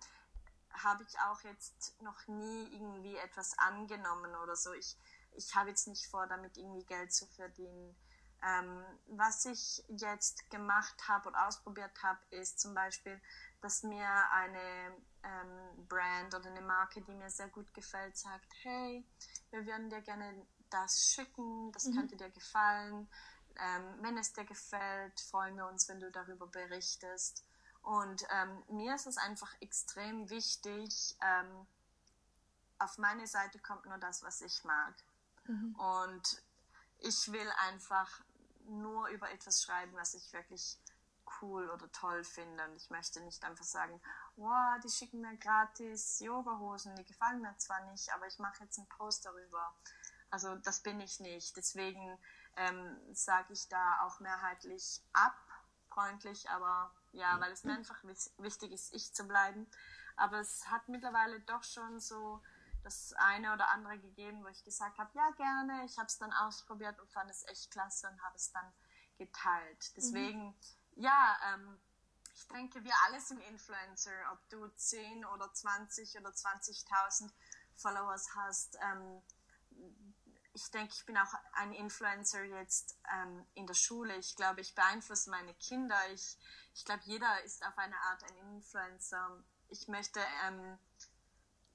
[0.74, 4.72] habe ich auch jetzt noch nie irgendwie etwas angenommen oder so.
[4.72, 4.96] Ich,
[5.32, 7.96] ich habe jetzt nicht vor, damit irgendwie Geld zu verdienen.
[8.44, 13.20] Ähm, was ich jetzt gemacht habe und ausprobiert habe, ist zum Beispiel,
[13.60, 19.06] dass mir eine ähm, Brand oder eine Marke, die mir sehr gut gefällt, sagt, hey,
[19.50, 21.94] wir würden dir gerne das schicken, das mhm.
[21.94, 23.08] könnte dir gefallen.
[23.56, 27.44] Ähm, wenn es dir gefällt, freuen wir uns, wenn du darüber berichtest.
[27.82, 31.66] Und ähm, mir ist es einfach extrem wichtig, ähm,
[32.78, 34.94] auf meine Seite kommt nur das, was ich mag.
[35.46, 35.74] Mhm.
[35.76, 36.42] Und
[36.98, 38.08] ich will einfach
[38.66, 40.78] nur über etwas schreiben, was ich wirklich
[41.40, 42.64] cool oder toll finde.
[42.64, 44.00] Und ich möchte nicht einfach sagen,
[44.36, 48.78] wow, die schicken mir gratis Yogahosen, die gefallen mir zwar nicht, aber ich mache jetzt
[48.78, 49.74] einen Post darüber.
[50.30, 51.56] Also das bin ich nicht.
[51.56, 52.18] Deswegen
[52.56, 55.36] ähm, sage ich da auch mehrheitlich ab,
[55.88, 58.02] freundlich, aber ja, weil es mir einfach
[58.38, 59.66] wichtig ist, ich zu bleiben.
[60.16, 62.42] Aber es hat mittlerweile doch schon so
[62.82, 65.84] das eine oder andere gegeben, wo ich gesagt habe, ja gerne.
[65.84, 68.72] Ich habe es dann ausprobiert und fand es echt klasse und habe es dann
[69.18, 69.96] geteilt.
[69.96, 70.54] Deswegen, mhm.
[70.96, 71.80] ja, ähm,
[72.34, 77.30] ich denke, wir alle sind Influencer, ob du 10 oder 20 oder 20.000
[77.76, 78.78] Followers hast.
[78.80, 79.22] Ähm,
[80.54, 84.16] ich denke, ich bin auch ein Influencer jetzt ähm, in der Schule.
[84.16, 85.98] Ich glaube, ich beeinflusse meine Kinder.
[86.12, 86.38] Ich,
[86.74, 89.42] ich glaube, jeder ist auf eine Art ein Influencer.
[89.68, 90.78] Ich möchte ähm,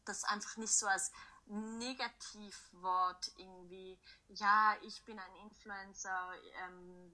[0.05, 1.11] das einfach nicht so als
[1.47, 3.97] Negativwort irgendwie,
[4.27, 6.33] ja, ich bin ein Influencer,
[6.65, 7.13] ähm,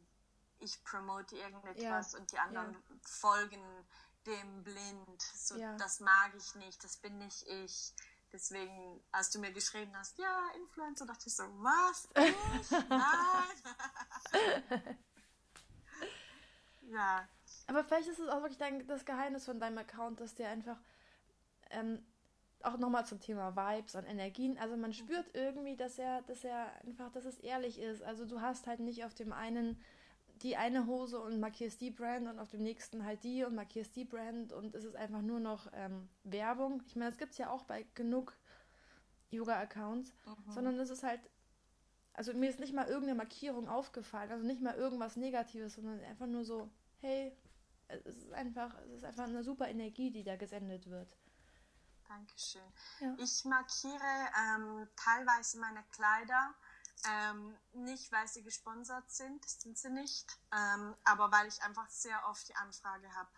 [0.60, 2.20] ich promote irgendetwas ja.
[2.20, 2.80] und die anderen ja.
[3.02, 3.64] folgen
[4.26, 5.22] dem blind.
[5.22, 5.76] So, ja.
[5.78, 7.94] das mag ich nicht, das bin nicht ich.
[8.34, 12.10] Deswegen, als du mir geschrieben hast, ja, Influencer, dachte ich so, was?
[12.18, 12.72] Ich?
[12.90, 13.08] Nein!
[16.90, 17.28] ja.
[17.68, 20.78] Aber vielleicht ist es auch wirklich dein, das Geheimnis von deinem Account, dass der einfach
[21.70, 22.04] ähm,
[22.64, 24.58] auch nochmal zum Thema Vibes und Energien.
[24.58, 28.02] Also man spürt irgendwie, dass er, dass er einfach, dass es ehrlich ist.
[28.02, 29.80] Also du hast halt nicht auf dem einen
[30.42, 33.96] die eine Hose und markierst die Brand und auf dem nächsten halt die und markierst
[33.96, 36.82] die Brand und es ist einfach nur noch ähm, Werbung.
[36.88, 38.36] Ich meine, das gibt es ja auch bei genug
[39.32, 40.52] Yoga-Accounts, mhm.
[40.52, 41.22] sondern es ist halt,
[42.14, 46.28] also mir ist nicht mal irgendeine Markierung aufgefallen, also nicht mal irgendwas Negatives, sondern einfach
[46.28, 46.70] nur so,
[47.00, 47.36] hey,
[47.88, 51.16] es ist einfach, es ist einfach eine super Energie, die da gesendet wird.
[52.08, 52.62] Dankeschön.
[53.00, 53.16] Ja.
[53.18, 56.54] Ich markiere ähm, teilweise meine Kleider
[57.08, 61.90] ähm, nicht, weil sie gesponsert sind, das sind sie nicht, ähm, aber weil ich einfach
[61.90, 63.30] sehr oft die Anfrage habe,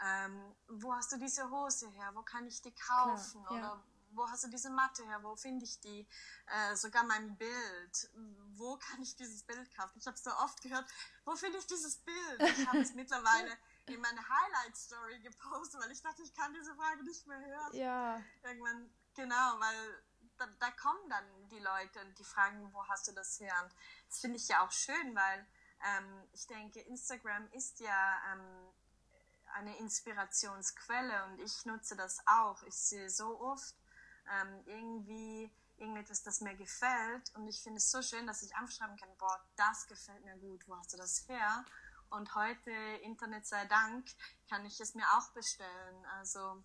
[0.00, 3.72] ähm, wo hast du diese Hose her, wo kann ich die kaufen Klar, ja.
[3.72, 6.06] oder wo hast du diese Matte her, wo finde ich die,
[6.46, 8.10] äh, sogar mein Bild,
[8.56, 9.98] wo kann ich dieses Bild kaufen?
[9.98, 10.86] Ich habe so oft gehört,
[11.24, 12.42] wo finde ich dieses Bild?
[12.42, 13.50] Ich habe es mittlerweile
[13.86, 17.74] in meine Highlight-Story gepostet, weil ich dachte, ich kann diese Frage nicht mehr hören.
[17.74, 18.22] Ja.
[18.42, 20.02] Irgendwann, genau, weil
[20.38, 23.54] da, da, kommen dann die Leute und die fragen, wo hast du das her?
[23.62, 23.74] Und
[24.08, 25.46] das finde ich ja auch schön, weil
[25.84, 28.68] ähm, ich denke, Instagram ist ja ähm,
[29.54, 32.62] eine Inspirationsquelle und ich nutze das auch.
[32.64, 33.74] Ich sehe so oft
[34.40, 38.96] ähm, irgendwie irgendetwas, das mir gefällt und ich finde es so schön, dass ich anschreiben
[38.96, 41.64] kann, boah, das gefällt mir gut, wo hast du das her?
[42.10, 42.70] Und heute,
[43.02, 44.06] Internet sei Dank,
[44.48, 46.04] kann ich es mir auch bestellen.
[46.16, 46.62] Also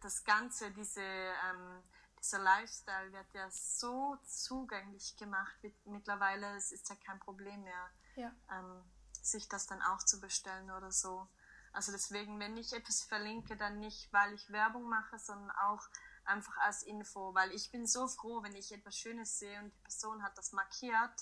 [0.00, 1.82] das Ganze, diese ähm,
[2.18, 6.56] dieser Lifestyle wird ja so zugänglich gemacht mittlerweile.
[6.56, 8.32] Es ist ja kein Problem mehr, ja.
[8.50, 8.82] ähm,
[9.22, 11.28] sich das dann auch zu bestellen oder so.
[11.72, 15.82] Also deswegen, wenn ich etwas verlinke, dann nicht, weil ich Werbung mache, sondern auch
[16.24, 19.82] einfach als Info, weil ich bin so froh, wenn ich etwas Schönes sehe und die
[19.82, 21.12] Person hat das markiert,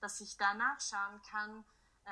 [0.00, 1.64] dass ich da nachschauen kann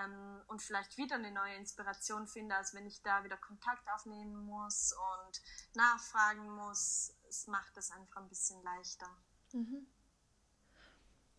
[0.04, 4.36] ähm, und vielleicht wieder eine neue Inspiration finde, als wenn ich da wieder Kontakt aufnehmen
[4.44, 5.40] muss und
[5.74, 9.08] nachfragen muss es macht es einfach ein bisschen leichter.
[9.52, 9.86] Mhm.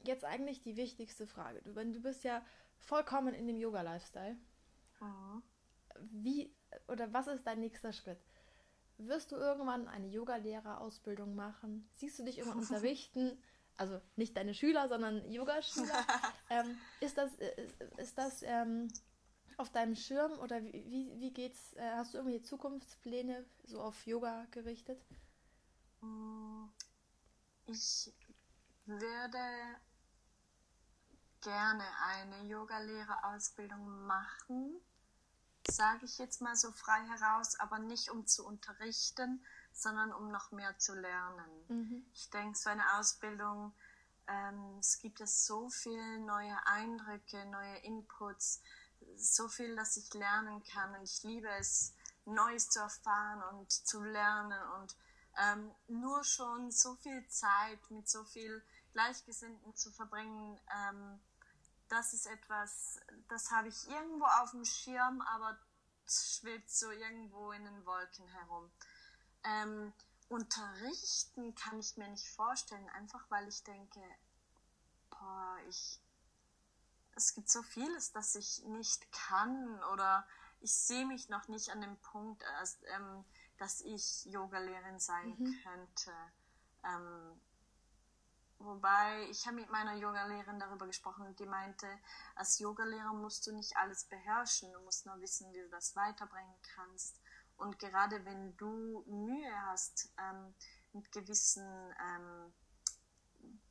[0.04, 1.62] Jetzt eigentlich die wichtigste Frage.
[1.62, 2.46] Du, du bist ja
[2.78, 4.38] vollkommen in dem Yoga-Lifestyle.
[5.00, 5.44] Mhm.
[6.00, 6.56] Wie
[6.88, 8.20] oder was ist dein nächster Schritt?
[8.98, 11.90] Wirst du irgendwann eine Yoga-Lehrerausbildung machen?
[11.96, 13.42] Siehst du dich irgendwann unterrichten?
[13.78, 16.06] Also nicht deine Schüler, sondern Yogaschüler.
[16.50, 18.88] ähm, ist das, ist, ist das ähm,
[19.58, 21.74] auf deinem Schirm oder wie, wie geht's?
[21.74, 25.00] Äh, hast du irgendwelche Zukunftspläne so auf Yoga gerichtet?
[26.02, 26.66] Mm,
[27.68, 28.14] ich
[28.86, 29.40] würde
[31.42, 34.80] gerne eine Yogalehrerausbildung machen,
[35.70, 39.44] sage ich jetzt mal so frei heraus, aber nicht um zu unterrichten,
[39.78, 41.66] sondern um noch mehr zu lernen.
[41.68, 42.06] Mhm.
[42.14, 43.74] Ich denke, so eine Ausbildung,
[44.28, 48.62] ähm, es gibt ja so viele neue Eindrücke, neue Inputs,
[49.16, 51.94] so viel, dass ich lernen kann und ich liebe es,
[52.26, 54.96] Neues zu erfahren und zu lernen und
[55.40, 58.62] ähm, nur schon so viel Zeit mit so viel
[58.92, 61.20] Gleichgesinnten zu verbringen, ähm,
[61.88, 63.00] das ist etwas,
[63.30, 65.58] das habe ich irgendwo auf dem Schirm, aber
[66.06, 68.70] schwebt so irgendwo in den Wolken herum.
[69.44, 69.94] Ähm,
[70.30, 74.02] unterrichten kann ich mir nicht vorstellen, einfach weil ich denke,
[75.10, 76.00] boah, ich,
[77.16, 80.28] es gibt so vieles, das ich nicht kann oder
[80.60, 83.24] ich sehe mich noch nicht an dem Punkt, als, ähm,
[83.58, 85.60] dass ich Yogalehrerin sein mhm.
[85.64, 86.14] könnte.
[86.84, 87.40] Ähm,
[88.60, 91.88] Wobei, ich habe mit meiner Yogalehrerin darüber gesprochen und die meinte,
[92.36, 96.56] als Yogalehrer musst du nicht alles beherrschen, du musst nur wissen, wie du das weiterbringen
[96.76, 97.22] kannst.
[97.58, 100.54] Und gerade wenn du Mühe hast ähm,
[100.94, 101.66] mit gewissen
[102.00, 102.54] ähm,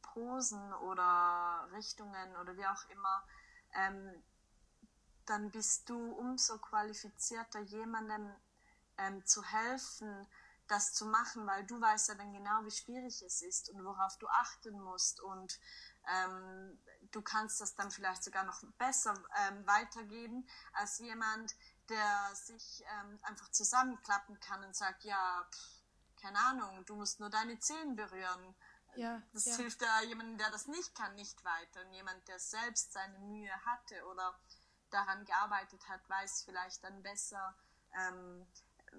[0.03, 3.24] Posen oder Richtungen oder wie auch immer,
[3.74, 4.22] ähm,
[5.26, 8.32] dann bist du umso qualifizierter, jemandem
[8.99, 10.26] ähm, zu helfen,
[10.68, 14.16] das zu machen, weil du weißt ja dann genau, wie schwierig es ist und worauf
[14.18, 15.20] du achten musst.
[15.20, 15.59] Und
[16.09, 16.78] ähm,
[17.12, 19.14] du kannst das dann vielleicht sogar noch besser
[19.49, 21.55] ähm, weitergeben als jemand,
[21.89, 25.76] der sich ähm, einfach zusammenklappen kann und sagt, ja, pff,
[26.20, 28.55] keine Ahnung, du musst nur deine Zehen berühren.
[28.97, 29.57] Ja, das ja.
[29.57, 31.82] hilft ja jemandem, der das nicht kann, nicht weiter.
[31.84, 34.34] Und jemand, der selbst seine Mühe hatte oder
[34.91, 37.55] daran gearbeitet hat, weiß vielleicht dann besser,
[37.93, 38.47] ähm,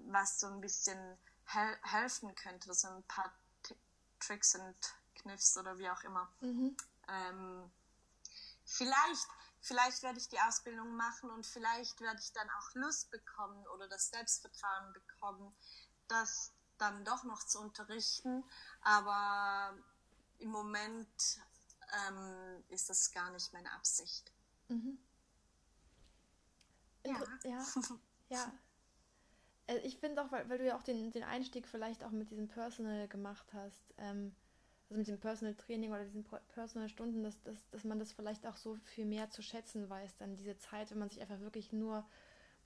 [0.06, 3.32] was so ein bisschen hel helfen könnte, so ein paar
[3.62, 3.74] T
[4.20, 4.76] Tricks und
[5.16, 6.30] Kniffs oder wie auch immer.
[6.40, 6.76] Mhm.
[7.08, 7.70] Ähm,
[8.64, 9.28] vielleicht,
[9.68, 13.86] vielleicht werde ich die Ausbildung machen und vielleicht werde ich dann auch Lust bekommen oder
[13.88, 15.54] das Selbstvertrauen bekommen,
[16.08, 18.42] das dann doch noch zu unterrichten.
[18.80, 19.76] Aber
[20.38, 21.40] im Moment
[22.08, 24.32] ähm, ist das gar nicht meine Absicht.
[24.68, 24.98] Mhm.
[27.04, 27.22] Ja.
[27.44, 27.66] ja.
[28.30, 28.52] ja.
[29.66, 32.30] Also ich finde auch, weil, weil, du ja auch den, den Einstieg vielleicht auch mit
[32.30, 34.34] diesem Personal gemacht hast, ähm,
[34.88, 38.46] also mit dem Personal Training oder diesen Personal Stunden, dass, dass, dass man das vielleicht
[38.46, 41.72] auch so viel mehr zu schätzen weiß, dann diese Zeit, wenn man sich einfach wirklich
[41.72, 42.06] nur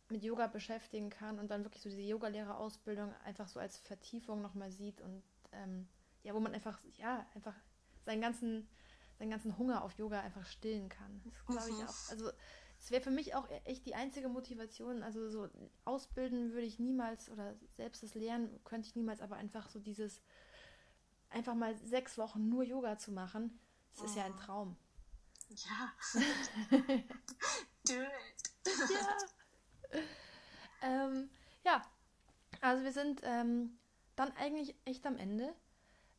[0.09, 4.71] mit Yoga beschäftigen kann und dann wirklich so diese Yogalehrerausbildung einfach so als Vertiefung nochmal
[4.71, 5.89] sieht und ähm,
[6.23, 7.55] ja, wo man einfach, ja, einfach
[8.05, 8.69] seinen ganzen,
[9.19, 11.23] seinen ganzen Hunger auf Yoga einfach stillen kann.
[11.25, 12.11] Das glaube ich auch.
[12.11, 12.31] Also
[12.79, 15.03] es wäre für mich auch echt die einzige Motivation.
[15.03, 15.49] Also so
[15.85, 20.21] ausbilden würde ich niemals oder selbst das Lernen könnte ich niemals, aber einfach so dieses
[21.33, 23.59] einfach mal sechs Wochen nur Yoga zu machen,
[23.93, 24.05] das oh.
[24.07, 24.41] ist ja ein oh.
[24.41, 24.77] Traum.
[25.49, 25.93] Ja.
[27.87, 28.71] Do it.
[28.91, 30.01] ja.
[30.83, 31.29] ähm,
[31.65, 31.83] ja,
[32.61, 33.79] also wir sind ähm,
[34.17, 35.55] dann eigentlich echt am Ende.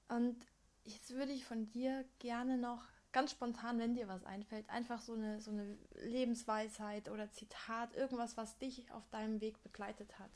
[0.10, 0.46] Und
[0.84, 5.14] jetzt würde ich von dir gerne noch ganz spontan, wenn dir was einfällt, einfach so
[5.14, 10.32] eine, so eine Lebensweisheit oder Zitat, irgendwas, was dich auf deinem Weg begleitet hat.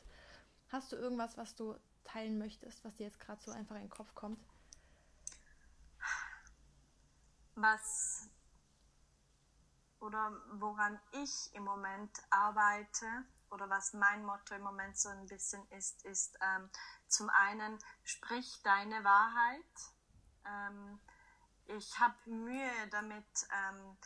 [0.69, 3.89] Hast du irgendwas, was du teilen möchtest, was dir jetzt gerade so einfach in den
[3.89, 4.39] Kopf kommt?
[7.59, 8.29] Was
[9.99, 13.07] oder woran ich im Moment arbeite
[13.49, 16.69] oder was mein Motto im Moment so ein bisschen ist, ist ähm,
[17.07, 19.65] zum einen, sprich deine Wahrheit.
[20.45, 20.99] Ähm,
[21.65, 23.97] ich habe Mühe damit, ähm,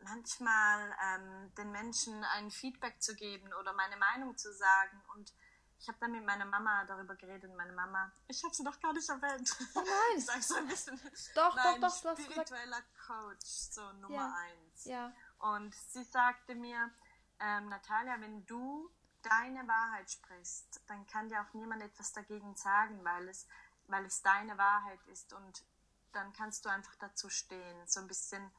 [0.00, 5.02] manchmal ähm, den Menschen ein Feedback zu geben oder meine Meinung zu sagen.
[5.14, 5.34] Und
[5.80, 7.54] ich habe dann mit meiner Mama darüber geredet.
[7.56, 9.56] Meine Mama, ich habe sie doch gar nicht erwähnt.
[9.74, 10.20] Oh nein.
[10.20, 11.00] sag so ein bisschen.
[11.34, 12.18] Doch, nein, doch, doch.
[12.18, 14.34] Spiritueller Coach, so Nummer ja.
[14.36, 14.84] eins.
[14.84, 15.12] Ja.
[15.38, 16.90] Und sie sagte mir,
[17.38, 18.90] ähm, Natalia, wenn du
[19.22, 23.46] deine Wahrheit sprichst, dann kann dir auch niemand etwas dagegen sagen, weil es,
[23.86, 25.32] weil es deine Wahrheit ist.
[25.32, 25.64] Und
[26.12, 27.86] dann kannst du einfach dazu stehen.
[27.86, 28.50] So ein bisschen,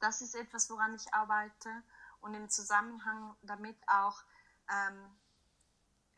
[0.00, 1.82] das ist etwas, woran ich arbeite
[2.20, 4.22] und im Zusammenhang damit auch,
[4.70, 5.16] ähm,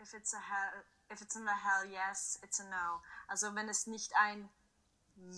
[0.07, 3.03] if, it's a hell, if it's in a hell yes, it's a no.
[3.29, 4.49] Also wenn es nicht ein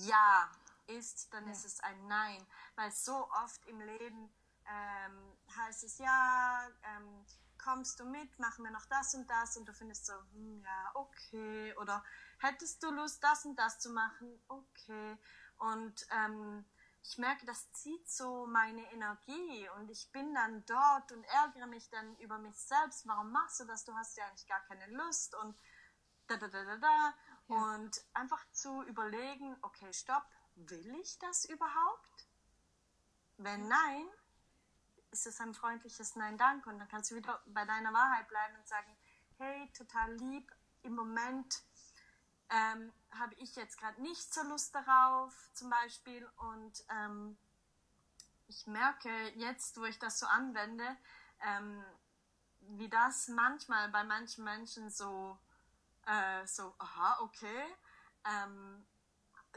[0.07, 0.51] Ja
[0.87, 1.53] ist, dann ja.
[1.53, 2.47] ist es ein Nein.
[2.77, 4.31] Weil so oft im Leben
[4.67, 7.25] ähm, heißt es ja, ähm,
[7.63, 10.91] kommst du mit, machen wir noch das und das und du findest so, hm, ja,
[10.95, 11.75] okay.
[11.77, 12.05] Oder
[12.41, 14.29] hättest du Lust, das und das zu machen?
[14.49, 15.17] Okay.
[15.59, 16.65] Und ähm,
[17.09, 21.89] ich merke, das zieht so meine Energie und ich bin dann dort und ärgere mich
[21.89, 23.07] dann über mich selbst.
[23.07, 23.87] Warum machst du das?
[23.87, 25.59] Du hast ja eigentlich gar keine Lust und
[26.27, 27.15] da da da da da.
[27.49, 27.57] Ja.
[27.57, 32.29] Und einfach zu überlegen, okay, stopp, will ich das überhaupt?
[33.39, 34.07] Wenn nein,
[35.11, 36.69] ist es ein freundliches Nein, danke.
[36.69, 38.95] Und dann kannst du wieder bei deiner Wahrheit bleiben und sagen,
[39.39, 41.63] hey, total lieb, im Moment
[42.51, 46.27] ähm, habe ich jetzt gerade nicht so Lust darauf, zum Beispiel.
[46.37, 47.37] Und ähm,
[48.49, 50.97] ich merke jetzt, wo ich das so anwende,
[51.45, 51.85] ähm,
[52.61, 55.39] wie das manchmal bei manchen Menschen so,
[56.07, 57.65] äh, so aha, okay,
[58.25, 58.87] ähm,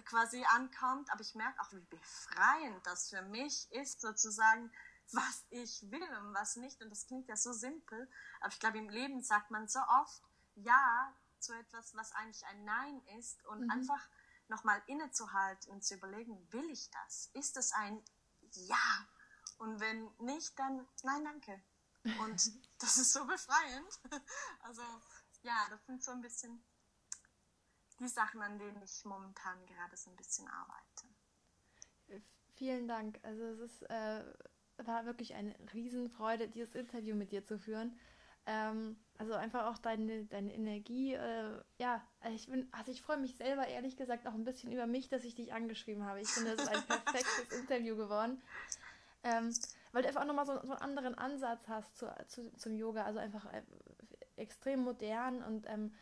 [0.05, 1.11] quasi ankommt.
[1.11, 4.71] Aber ich merke auch, wie befreiend das für mich ist, sozusagen,
[5.13, 6.81] was ich will und was nicht.
[6.81, 8.09] Und das klingt ja so simpel.
[8.39, 10.21] Aber ich glaube, im Leben sagt man so oft,
[10.55, 13.69] ja, zu etwas, was eigentlich ein Nein ist und mhm.
[13.71, 14.09] einfach
[14.47, 17.29] nochmal innezuhalten und zu überlegen, will ich das?
[17.33, 18.03] Ist es ein
[18.53, 19.07] Ja?
[19.57, 21.61] Und wenn nicht, dann nein, danke.
[22.19, 23.99] Und das ist so befreiend.
[24.63, 24.81] Also
[25.43, 26.63] ja, das sind so ein bisschen
[27.99, 31.07] die Sachen, an denen ich momentan gerade so ein bisschen arbeite.
[32.55, 33.19] vielen Dank.
[33.23, 34.23] Also es ist, äh,
[34.77, 37.99] war wirklich eine Riesenfreude, dieses Interview mit dir zu führen.
[38.45, 41.13] Ähm, also einfach auch deine, deine Energie.
[41.13, 42.01] Äh, ja,
[42.33, 45.23] ich bin, also ich freue mich selber ehrlich gesagt auch ein bisschen über mich, dass
[45.23, 46.21] ich dich angeschrieben habe.
[46.21, 48.41] Ich finde, das ist ein perfektes Interview geworden.
[49.23, 49.53] Ähm,
[49.91, 53.03] weil du einfach auch nochmal so, so einen anderen Ansatz hast zu, zu, zum Yoga.
[53.03, 53.61] Also einfach äh,
[54.37, 55.93] extrem modern und ähm,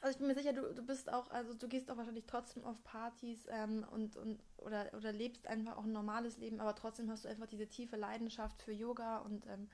[0.00, 2.64] also ich bin mir sicher, du, du bist auch, also du gehst auch wahrscheinlich trotzdem
[2.64, 7.10] auf Partys ähm, und, und oder, oder lebst einfach auch ein normales Leben, aber trotzdem
[7.10, 9.68] hast du einfach diese tiefe Leidenschaft für Yoga und ähm,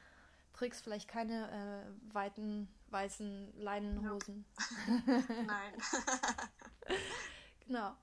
[0.59, 4.45] trägst vielleicht keine äh, weiten weißen Leinenhosen.
[4.87, 5.25] Nope.
[5.47, 5.75] Nein.
[7.67, 7.97] genau.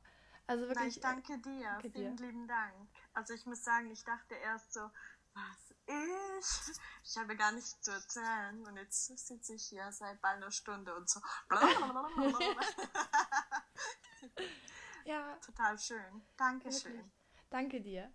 [0.47, 0.77] Also wirklich.
[0.77, 1.67] Nein, ich danke dir.
[1.73, 2.25] Danke Vielen dir.
[2.27, 2.73] lieben Dank.
[3.13, 4.89] Also ich muss sagen, ich dachte erst so,
[5.33, 6.79] was ich?
[7.03, 10.95] Ich habe gar nichts zu erzählen und jetzt sitze ich hier seit bald einer Stunde
[10.95, 11.19] und so.
[15.05, 15.35] ja.
[15.45, 16.25] Total schön.
[16.37, 17.11] Dankeschön.
[17.49, 18.13] Danke dir.